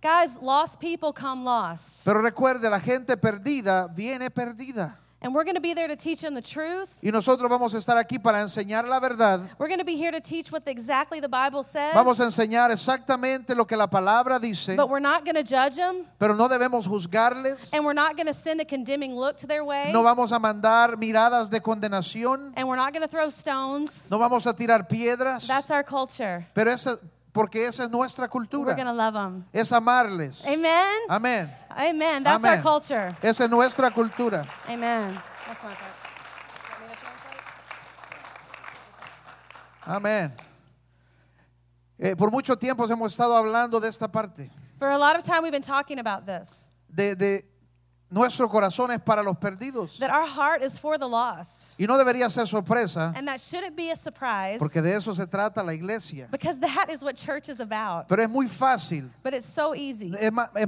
[0.01, 2.05] Guys, lost people come lost.
[2.05, 4.95] Pero recuerde, la gente perdida viene perdida.
[5.21, 6.95] And we're going to be there to teach them the truth.
[7.03, 9.41] Y nosotros vamos a estar aquí para enseñar la verdad.
[9.57, 11.93] We're going to be here to teach what exactly the Bible says.
[11.93, 15.75] Vamos a enseñar exactamente lo que la palabra dice, But we're not going to judge
[15.75, 16.05] them.
[16.17, 17.73] pero no debemos juzgarles.
[17.73, 19.91] And we're not going to send a condemning look to their way.
[19.91, 22.53] No vamos a mandar miradas de condenación.
[22.55, 24.09] And we're not going to throw stones.
[24.09, 25.47] No vamos a tirar piedras.
[25.47, 26.47] That's our culture.
[26.53, 26.97] Pero esa,
[27.31, 28.75] porque esa es nuestra We're cultura.
[28.75, 29.45] to love them.
[29.53, 30.45] Es amarles.
[30.45, 30.99] Amen.
[31.07, 31.55] Amén.
[31.69, 32.23] Amen.
[32.23, 32.61] That's our Amén.
[32.63, 33.15] culture.
[33.21, 34.45] Esa es nuestra cultura.
[34.67, 35.13] Amen.
[35.47, 35.95] That's my part.
[39.85, 40.33] Amén.
[41.97, 44.49] Eh, por mucho tiempo hemos estado hablando de esta parte.
[44.77, 47.43] For a lot of time, we've been talking about this De, de
[48.11, 49.97] nuestro corazón es para los perdidos.
[49.99, 51.79] that our heart is for the lost.
[51.79, 55.25] Y no debería ser sorpresa, And that shouldn't be a surprise porque de eso se
[55.27, 56.27] trata la iglesia.
[56.31, 58.07] because that is what church is about.
[58.07, 59.09] Pero es muy fácil.
[59.23, 60.11] But it's so easy.
[60.19, 60.67] Es es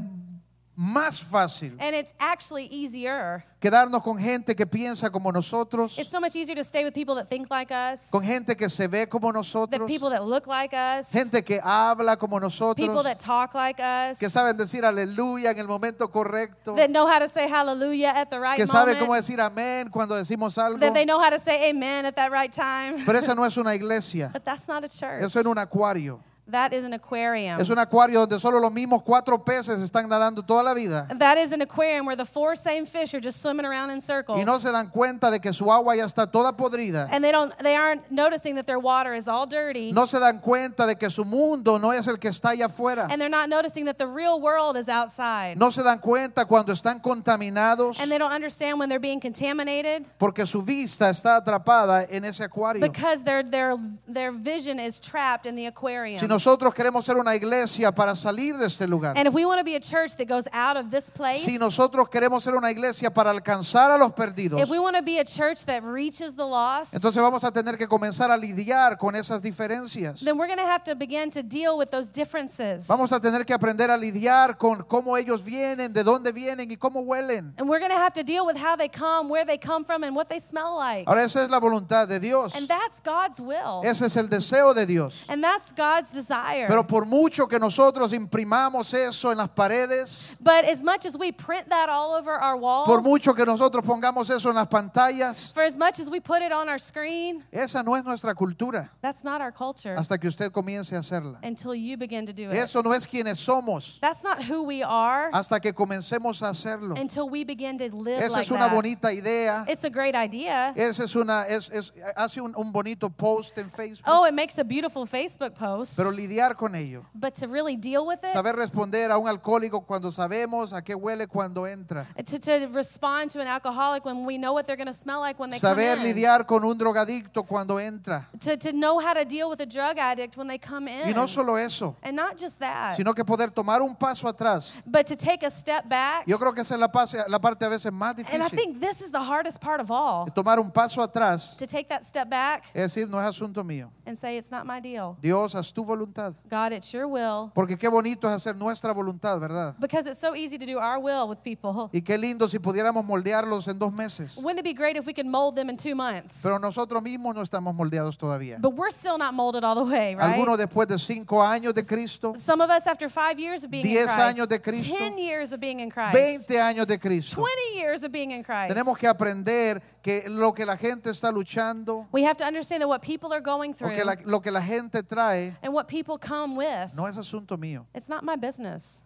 [0.82, 3.44] más fácil And it's actually easier.
[3.60, 7.14] quedarnos con gente que piensa como nosotros, It's so much easier to stay with people
[7.14, 10.74] that think like us, con gente que se ve como nosotros, people that look like
[10.74, 15.52] us, gente que habla como people nosotros, that talk like us, que saben decir aleluya
[15.52, 18.96] en el momento correcto, that know how to say hallelujah at the right que saben
[18.96, 20.80] cómo moment, decir amén cuando decimos algo.
[20.80, 23.06] that they know how to say amen at that right time.
[23.06, 25.22] Pero esa no es una iglesia, But that's not a church.
[25.22, 26.24] eso es un acuario.
[26.52, 27.60] That is an aquarium.
[27.60, 31.38] Es un acuario donde solo los mismos cuatro peces están nadando toda la vida That
[31.38, 34.40] is an aquarium where the four same fish are just swimming around in circles.
[34.40, 37.08] y no se dan cuenta de que su agua ya está toda podrida.
[37.12, 39.92] and they don't they aren't noticing that their water is all dirty.
[39.92, 43.08] No se dan cuenta de que su mundo no es el que está allá afuera.
[43.10, 45.58] And they're not noticing that the real world is outside.
[45.58, 50.06] No se dan cuenta cuando están contaminados And they don't understand when they're being contaminated
[50.18, 52.82] porque su vista está atrapada en ese acuario.
[52.82, 53.78] because their their
[54.08, 56.20] their vision is trapped in the aquarium.
[56.20, 59.60] Si nosotros queremos ser una iglesia para salir de este lugar, and if we want
[59.60, 62.72] to be a church that goes out of this place, si nosotros queremos ser una
[62.72, 66.36] iglesia para alcanzar a los perdidos, if we want to be a church that reaches
[66.36, 70.22] the lost, entonces vamos a tener que comenzar a lidiar con esas diferencias.
[70.22, 72.88] then we're going to have to begin to deal with those differences.
[72.88, 76.76] Vamos a tener que aprender a lidiar con cómo ellos vienen, de dónde vienen y
[76.76, 77.54] cómo huelen.
[77.60, 80.04] and we're going to have to deal with how they come, where they come from,
[80.04, 81.08] and what they smell like.
[81.08, 82.56] Ahora esa es la voluntad de Dios.
[82.56, 83.84] And that's God's will.
[83.86, 85.24] Ese es el deseo de Dios.
[85.30, 86.68] And that's God's desire.
[86.68, 91.32] Pero por mucho que nosotros imprimamos eso en las paredes, but as much as we
[91.32, 95.52] print that all over our walls, por mucho que nosotros pongamos eso en las pantallas,
[95.54, 98.90] for as much as we put it on our screen, esa no es nuestra cultura
[99.02, 101.40] that's not our culture hasta que usted comience a hacerla.
[101.44, 102.56] until you begin to do it.
[102.58, 106.96] Eso no es quienes somos That's not who we are hasta que comencemos a hacerlo.
[107.00, 108.76] until we begin to live Esa like es una that.
[108.76, 109.66] bonita idea.
[109.68, 110.74] It's a great idea.
[110.76, 114.06] Esa es una, es, es- hace un, un bonito post en Facebook.
[114.08, 115.96] Oh, it makes a beautiful Facebook post.
[115.98, 117.06] Pero lidiar con ello.
[117.14, 120.96] But to really deal with it, Saber responder a un alcohólico cuando sabemos a qué
[120.96, 122.08] huele cuando entra.
[122.16, 125.40] to, to respond to an alcoholic when we know what they're going to smell like
[125.40, 126.14] when they Saber come in.
[126.16, 128.28] lidiar con un drogadicto cuando entra.
[128.40, 131.08] To, to know how to deal with a drug addict when they come in.
[131.08, 134.74] Y no solo eso, and not just that, sino que poder tomar un paso atrás.
[134.86, 136.26] but to take a step back.
[136.28, 138.56] Yo creo que esa es la, pase- la parte a veces más And I difícil.
[138.58, 140.26] think this is the hardest part of all.
[140.34, 143.90] Tomar un paso atrás To take that step back es decir, no es asunto mío.
[144.06, 145.18] and say, it's not my deal.
[145.22, 146.34] Dios, haz tu God, voluntad.
[146.50, 147.52] God, it's your will.
[147.54, 149.76] Porque qué bonito es hacer nuestra voluntad, ¿verdad?
[149.80, 151.90] Because it's so easy to do our will with people.
[151.94, 154.38] Y qué lindo si pudiéramos moldearlos en dos meses.
[154.38, 156.40] Wouldn't it be great if we could mold them in two months?
[156.42, 158.58] Pero nosotros mismos no estamos moldeados todavía.
[158.60, 160.34] But we're still not molded all the way, right?
[160.36, 163.86] Algunos después de cinco años de Cristo, Some of us after five years of being
[163.86, 166.98] in Diez Christ, años de Cristo, 10 years of being in Christ, 20 años de
[166.98, 167.36] Cristo.
[167.42, 168.70] 20 years of being in Christ.
[168.70, 172.88] Tenemos que aprender que lo que la gente está luchando we have to understand that
[172.88, 176.18] what people are going through que la- lo que la gente trae and what people
[176.18, 177.86] come with, no es asunto mío.
[177.94, 179.04] it's not my business.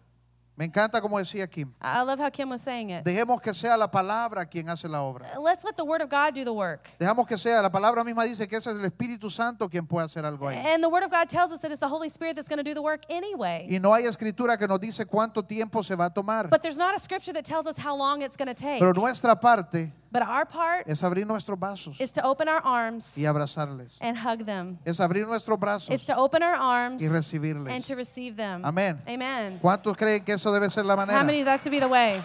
[0.58, 1.74] Me encanta como decía Kim.
[1.82, 3.04] I love how Kim was saying it.
[3.04, 5.26] Dejemos que sea la palabra quien hace la obra.
[5.38, 6.88] Let's let the Word of God do the work.
[6.98, 10.06] Dejamos que sea, la palabra misma dice que ese es el Espíritu Santo quien puede
[10.06, 10.56] hacer algo ahí.
[10.56, 12.64] And the Word of God tells us that it's the Holy Spirit that's going to
[12.64, 13.66] do the work anyway.
[13.68, 16.48] Y no hay escritura que nos dice cuánto tiempo se va a tomar.
[16.48, 18.78] But there's not a scripture that tells us how long it's going to take.
[18.78, 23.12] Pero nuestra parte But our part es abrir nuestros brazos is to open our arms
[23.18, 23.98] y abrazarles.
[24.00, 24.78] and hug them.
[24.86, 27.86] Es abrir nuestros brazos It's to open our arms y and recibirles.
[27.86, 28.62] to receive them.
[28.64, 28.98] Amén.
[29.06, 29.58] Amen.
[29.60, 31.22] ¿Cuántos creen que eso debe ser la How manera?
[31.22, 32.24] many of that's to be the way?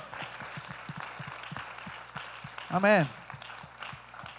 [2.70, 3.06] Amén.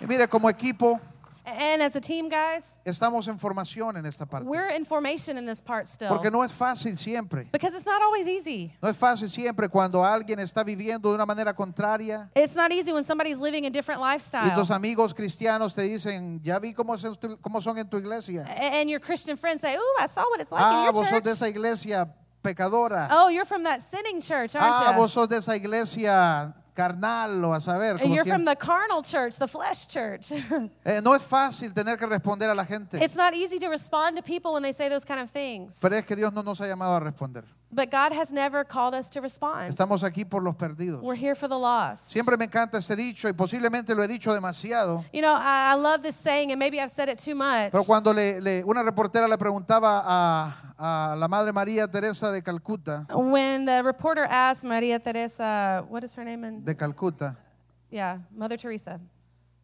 [0.01, 0.99] Y mire, como equipo
[1.45, 4.47] And as a team, guys, estamos en formación en esta parte.
[4.47, 6.09] we're in formation in this part still.
[6.09, 7.49] Porque no es fácil siempre.
[7.51, 8.73] Because it's not always easy.
[8.81, 12.93] No es fácil siempre cuando alguien está viviendo de una manera contraria It's not easy
[12.93, 14.55] when somebody's living a different y lifestyle.
[14.55, 17.03] tus amigos cristianos te dicen, ya vi cómo, es
[17.41, 18.45] cómo son en tu iglesia.
[18.47, 21.09] And your Christian friends say, Ooh, I saw what it's like in Ah, your vos
[21.09, 21.25] sos church.
[21.25, 22.09] de esa iglesia
[22.43, 23.09] pecadora.
[23.11, 25.21] Oh, you're from that sinning church, Ah, aren't vos you?
[25.23, 27.99] sos de esa iglesia carnal o a saber.
[27.99, 30.33] como You're from the carnal church, the flesh church.
[30.85, 34.17] Eh, no es fácil tener que responder a la gente, it's not easy to respond
[34.17, 35.79] to people when they say those kind of things.
[35.81, 37.45] pero es que Dios no nos ha llamado a responder.
[37.75, 39.71] But God has never called us to respond.
[39.73, 41.01] Estamos aquí por los perdidos.
[41.03, 42.11] We're here for the lost.
[42.13, 45.05] Siempre me encanta este dicho y posiblemente lo he dicho demasiado.
[45.11, 47.73] You know, I, I love this saying, and maybe I've said it too much.
[47.73, 50.55] Pero cuando le, le- una reportera le preguntaba a,
[51.13, 56.13] a la Madre María Teresa de Calcuta, When the reporter asked Maria Teresa, what is
[56.13, 56.45] her name?
[56.45, 57.37] In, de Calcuta,
[57.91, 59.01] yeah, Mother Teresa.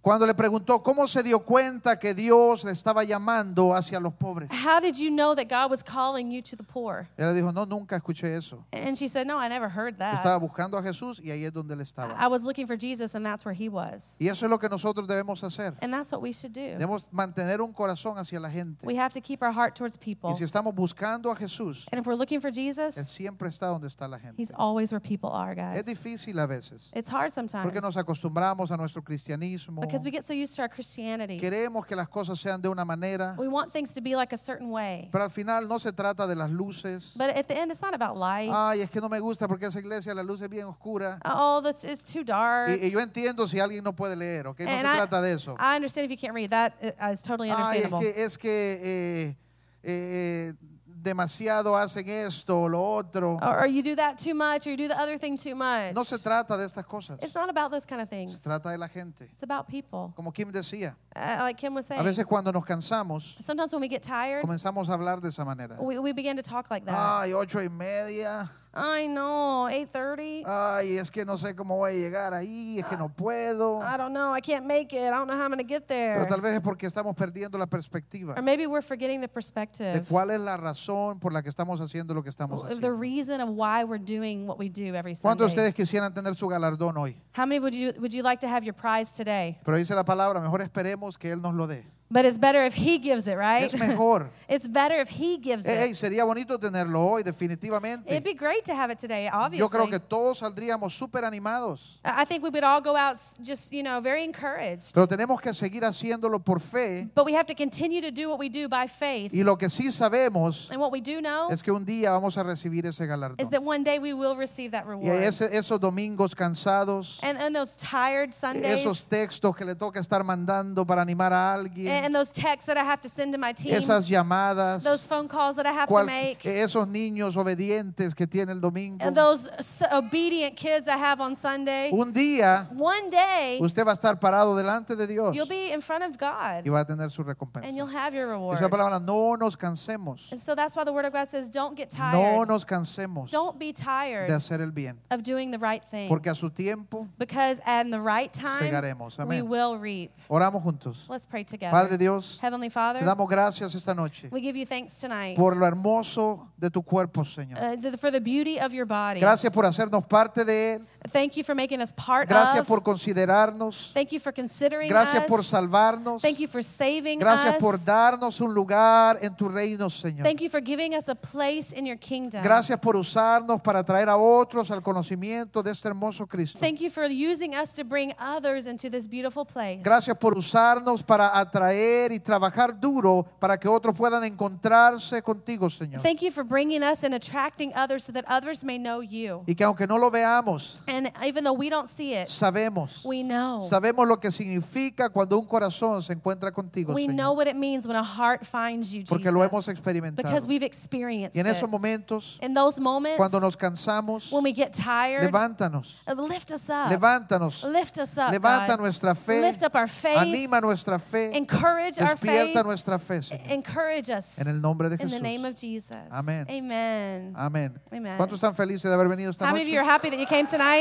[0.09, 4.49] Cuando le preguntó cómo se dio cuenta que Dios le estaba llamando hacia los pobres,
[4.51, 7.07] How did you know that God was calling you to the poor?
[7.19, 8.65] ella dijo, no, nunca escuché eso.
[8.73, 10.41] And she said, No, I never heard Yo estaba that.
[10.41, 12.15] buscando a Jesús y ahí es donde él estaba.
[12.19, 14.17] I was looking for Jesus, and that's where he was.
[14.19, 15.75] Y eso es lo que nosotros debemos hacer.
[15.83, 16.79] And that's what we should do.
[16.79, 18.87] Debemos mantener un corazón hacia la gente.
[18.87, 20.31] We have to keep our heart towards people.
[20.31, 23.67] Y si estamos buscando a Jesús, And if we're looking for Él Jesus, siempre está
[23.67, 24.41] donde está la gente.
[24.41, 25.87] he's always where people are, Es guys.
[25.87, 29.83] difícil a veces, It's hard sometimes porque nos acostumbramos a nuestro cristianismo.
[29.83, 31.39] because we get so used to our Christianity.
[31.39, 34.39] Queremos que las cosas sean de una manera, We want things to be like a
[34.39, 35.09] certain way.
[35.13, 37.13] pero al final no se trata de las luces.
[37.17, 38.53] But at the end, it's not about lights.
[38.55, 41.19] Ay, es que no me gusta porque esa iglesia la luz es bien oscura.
[41.25, 42.71] Oh, that's, it's too dark.
[42.71, 44.61] Y, y yo entiendo si alguien no puede leer, ¿ok?
[44.61, 45.57] No se And I- trata de eso.
[45.59, 46.51] I understand if you can't read.
[46.51, 48.13] That uh, is totally Ay, es understandable.
[48.13, 49.37] que, es que eh,
[49.83, 50.55] eh,
[51.03, 53.39] demasiado hacen esto o lo otro.
[53.43, 55.95] or, or you do that too much, or you do the other thing too much.
[55.95, 57.19] No se trata de estas cosas.
[57.23, 58.43] It's not about those kind of Se things.
[58.43, 59.25] trata de la gente.
[59.33, 60.13] It's about people.
[60.17, 62.05] Como Kim decía, Uh, like Kim was a saying.
[62.05, 65.77] veces cuando nos cansamos, Sometimes when we get tired, comenzamos a hablar de esa manera.
[65.81, 66.95] we, we begin to talk like that.
[66.97, 68.49] Ay, ocho y media.
[68.79, 70.45] I know, 8.30.
[70.47, 73.81] Ay, es que no sé cómo voy a llegar ahí, es que no puedo.
[73.83, 74.35] I don't know.
[74.37, 75.03] I can't make it.
[75.03, 76.27] I don't know how I'm going to get Pero there.
[76.29, 80.05] tal vez es porque estamos perdiendo la perspectiva Or maybe we're forgetting the de perspective.
[80.09, 82.97] cuál es la razón por la que estamos haciendo lo que estamos of The haciendo.
[83.01, 85.69] reason of why we're doing what we do every ¿Cuántos de Sunday.
[85.71, 87.17] ustedes quisieran tener su galardón hoy?
[87.37, 89.59] How many would you would you like to have your prize today?
[89.65, 91.85] Pero dice la palabra, mejor esperemos que Él nos lo dé.
[92.11, 93.65] But it's better if he gives it, right?
[93.65, 94.31] Es mejor.
[94.49, 95.95] it's better if he gives Ey, it.
[95.95, 98.23] sería bonito tenerlo hoy, It'd definitivamente.
[98.25, 99.59] be great to have it today, obviously.
[99.59, 102.01] Yo creo que todos saldríamos súper animados.
[102.05, 104.95] I think we would all go out just, you know, very encouraged.
[104.95, 107.09] Pero tenemos que seguir haciéndolo por fe.
[107.15, 109.35] But we have to continue to do what we do by faith.
[109.35, 112.39] Y lo que sí sabemos And what we do know es que un día vamos
[112.39, 113.51] a recibir ese is galardón.
[113.51, 115.23] that one day we will receive that Y reward.
[115.25, 120.25] ese- esos domingos cansados, And, and those tired Sundays esos textos que le toca estar
[120.25, 123.53] mandando para animar a alguien, and those texts that I have to send to my
[123.53, 128.27] team, esas llamadas, those phone calls that I have to make, esos niños obedientes que
[128.27, 129.05] tiene el domingo.
[129.05, 129.47] and those
[129.93, 131.91] obedient kids I have on Sunday.
[131.93, 135.81] Un día One day, usted va a estar parado delante de Dios you'll be in
[135.81, 137.67] front of God y va a tener su recompensa.
[137.67, 138.57] and you'll have your reward.
[138.57, 140.31] Esa palabra, no nos cansemos.
[140.33, 142.49] And so that's why the Word of God says, don't get No tired.
[142.49, 146.09] nos cansemos Don't be de tired hacer el bien, of doing the right thing.
[146.09, 149.17] porque a su tiempo Because at the right time, Segaremos.
[149.27, 150.11] we will reap.
[150.29, 151.07] oramos juntos.
[151.09, 151.71] Let's pray together.
[151.73, 155.35] Padre Padre Dios, Heavenly te Father, damos gracias esta noche we give you thanks tonight
[155.37, 157.59] por lo hermoso de tu cuerpo, Señor.
[157.59, 157.77] uh,
[158.11, 159.21] the beauty of your body.
[159.21, 160.87] Gracias por hacernos parte de él.
[161.13, 162.67] Thank you for making us part Gracias of.
[162.67, 163.93] por considerarnos.
[163.95, 165.47] Thank you for considering Gracias por us.
[165.47, 166.23] salvarnos.
[166.23, 167.61] Thank you for saving Gracias us.
[167.61, 170.25] por darnos un lugar en tu reino, Señor.
[170.25, 172.43] Thank you for giving us a place in your kingdom.
[172.43, 176.59] Gracias por usarnos para traer a otros al conocimiento de este hermoso Cristo.
[176.59, 179.81] Thank you for using us to bring others into this beautiful place.
[179.83, 186.03] Gracias por usarnos para atraer y trabajar duro para que otros puedan encontrarse contigo, Señor.
[186.03, 189.43] Thank you for bringing us and attracting others so that others may know you.
[189.47, 193.05] Y que aunque no lo veamos, And even though we don't see it, sabemos.
[193.05, 193.61] we know.
[193.69, 197.37] Sabemos lo que significa cuando un corazón se encuentra contigo, We know Señor.
[197.37, 199.75] what it means when a heart finds you, Porque lo hemos Jesus.
[199.79, 200.17] experimentado.
[200.29, 201.53] Because we've experienced Y en it.
[201.57, 205.95] esos momentos, In those moments, cuando nos cansamos, when we get tired, levántanos.
[206.07, 206.91] uh, lift us up.
[206.91, 207.65] Levántanos.
[207.71, 208.81] Lift us up, Levanta God.
[208.81, 209.41] nuestra fe.
[209.43, 210.17] Lift up our faith.
[210.19, 211.37] Anima nuestra fe.
[211.37, 212.21] Encourage our faith.
[212.31, 213.51] Despierta nuestra fe, Señor.
[213.51, 214.39] Encourage us.
[214.39, 215.51] En el nombre de In the name Jesús.
[215.51, 215.97] of Jesus.
[216.11, 216.47] Amén.
[216.49, 217.35] Amen.
[217.37, 217.79] Amén.
[217.93, 218.17] Amen.
[218.17, 220.27] ¿Cuántos están felices de haber venido esta How many of you are happy that you
[220.27, 220.78] came tonight?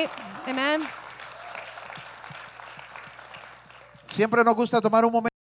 [4.08, 5.37] Siempre nos gusta tomar un momento.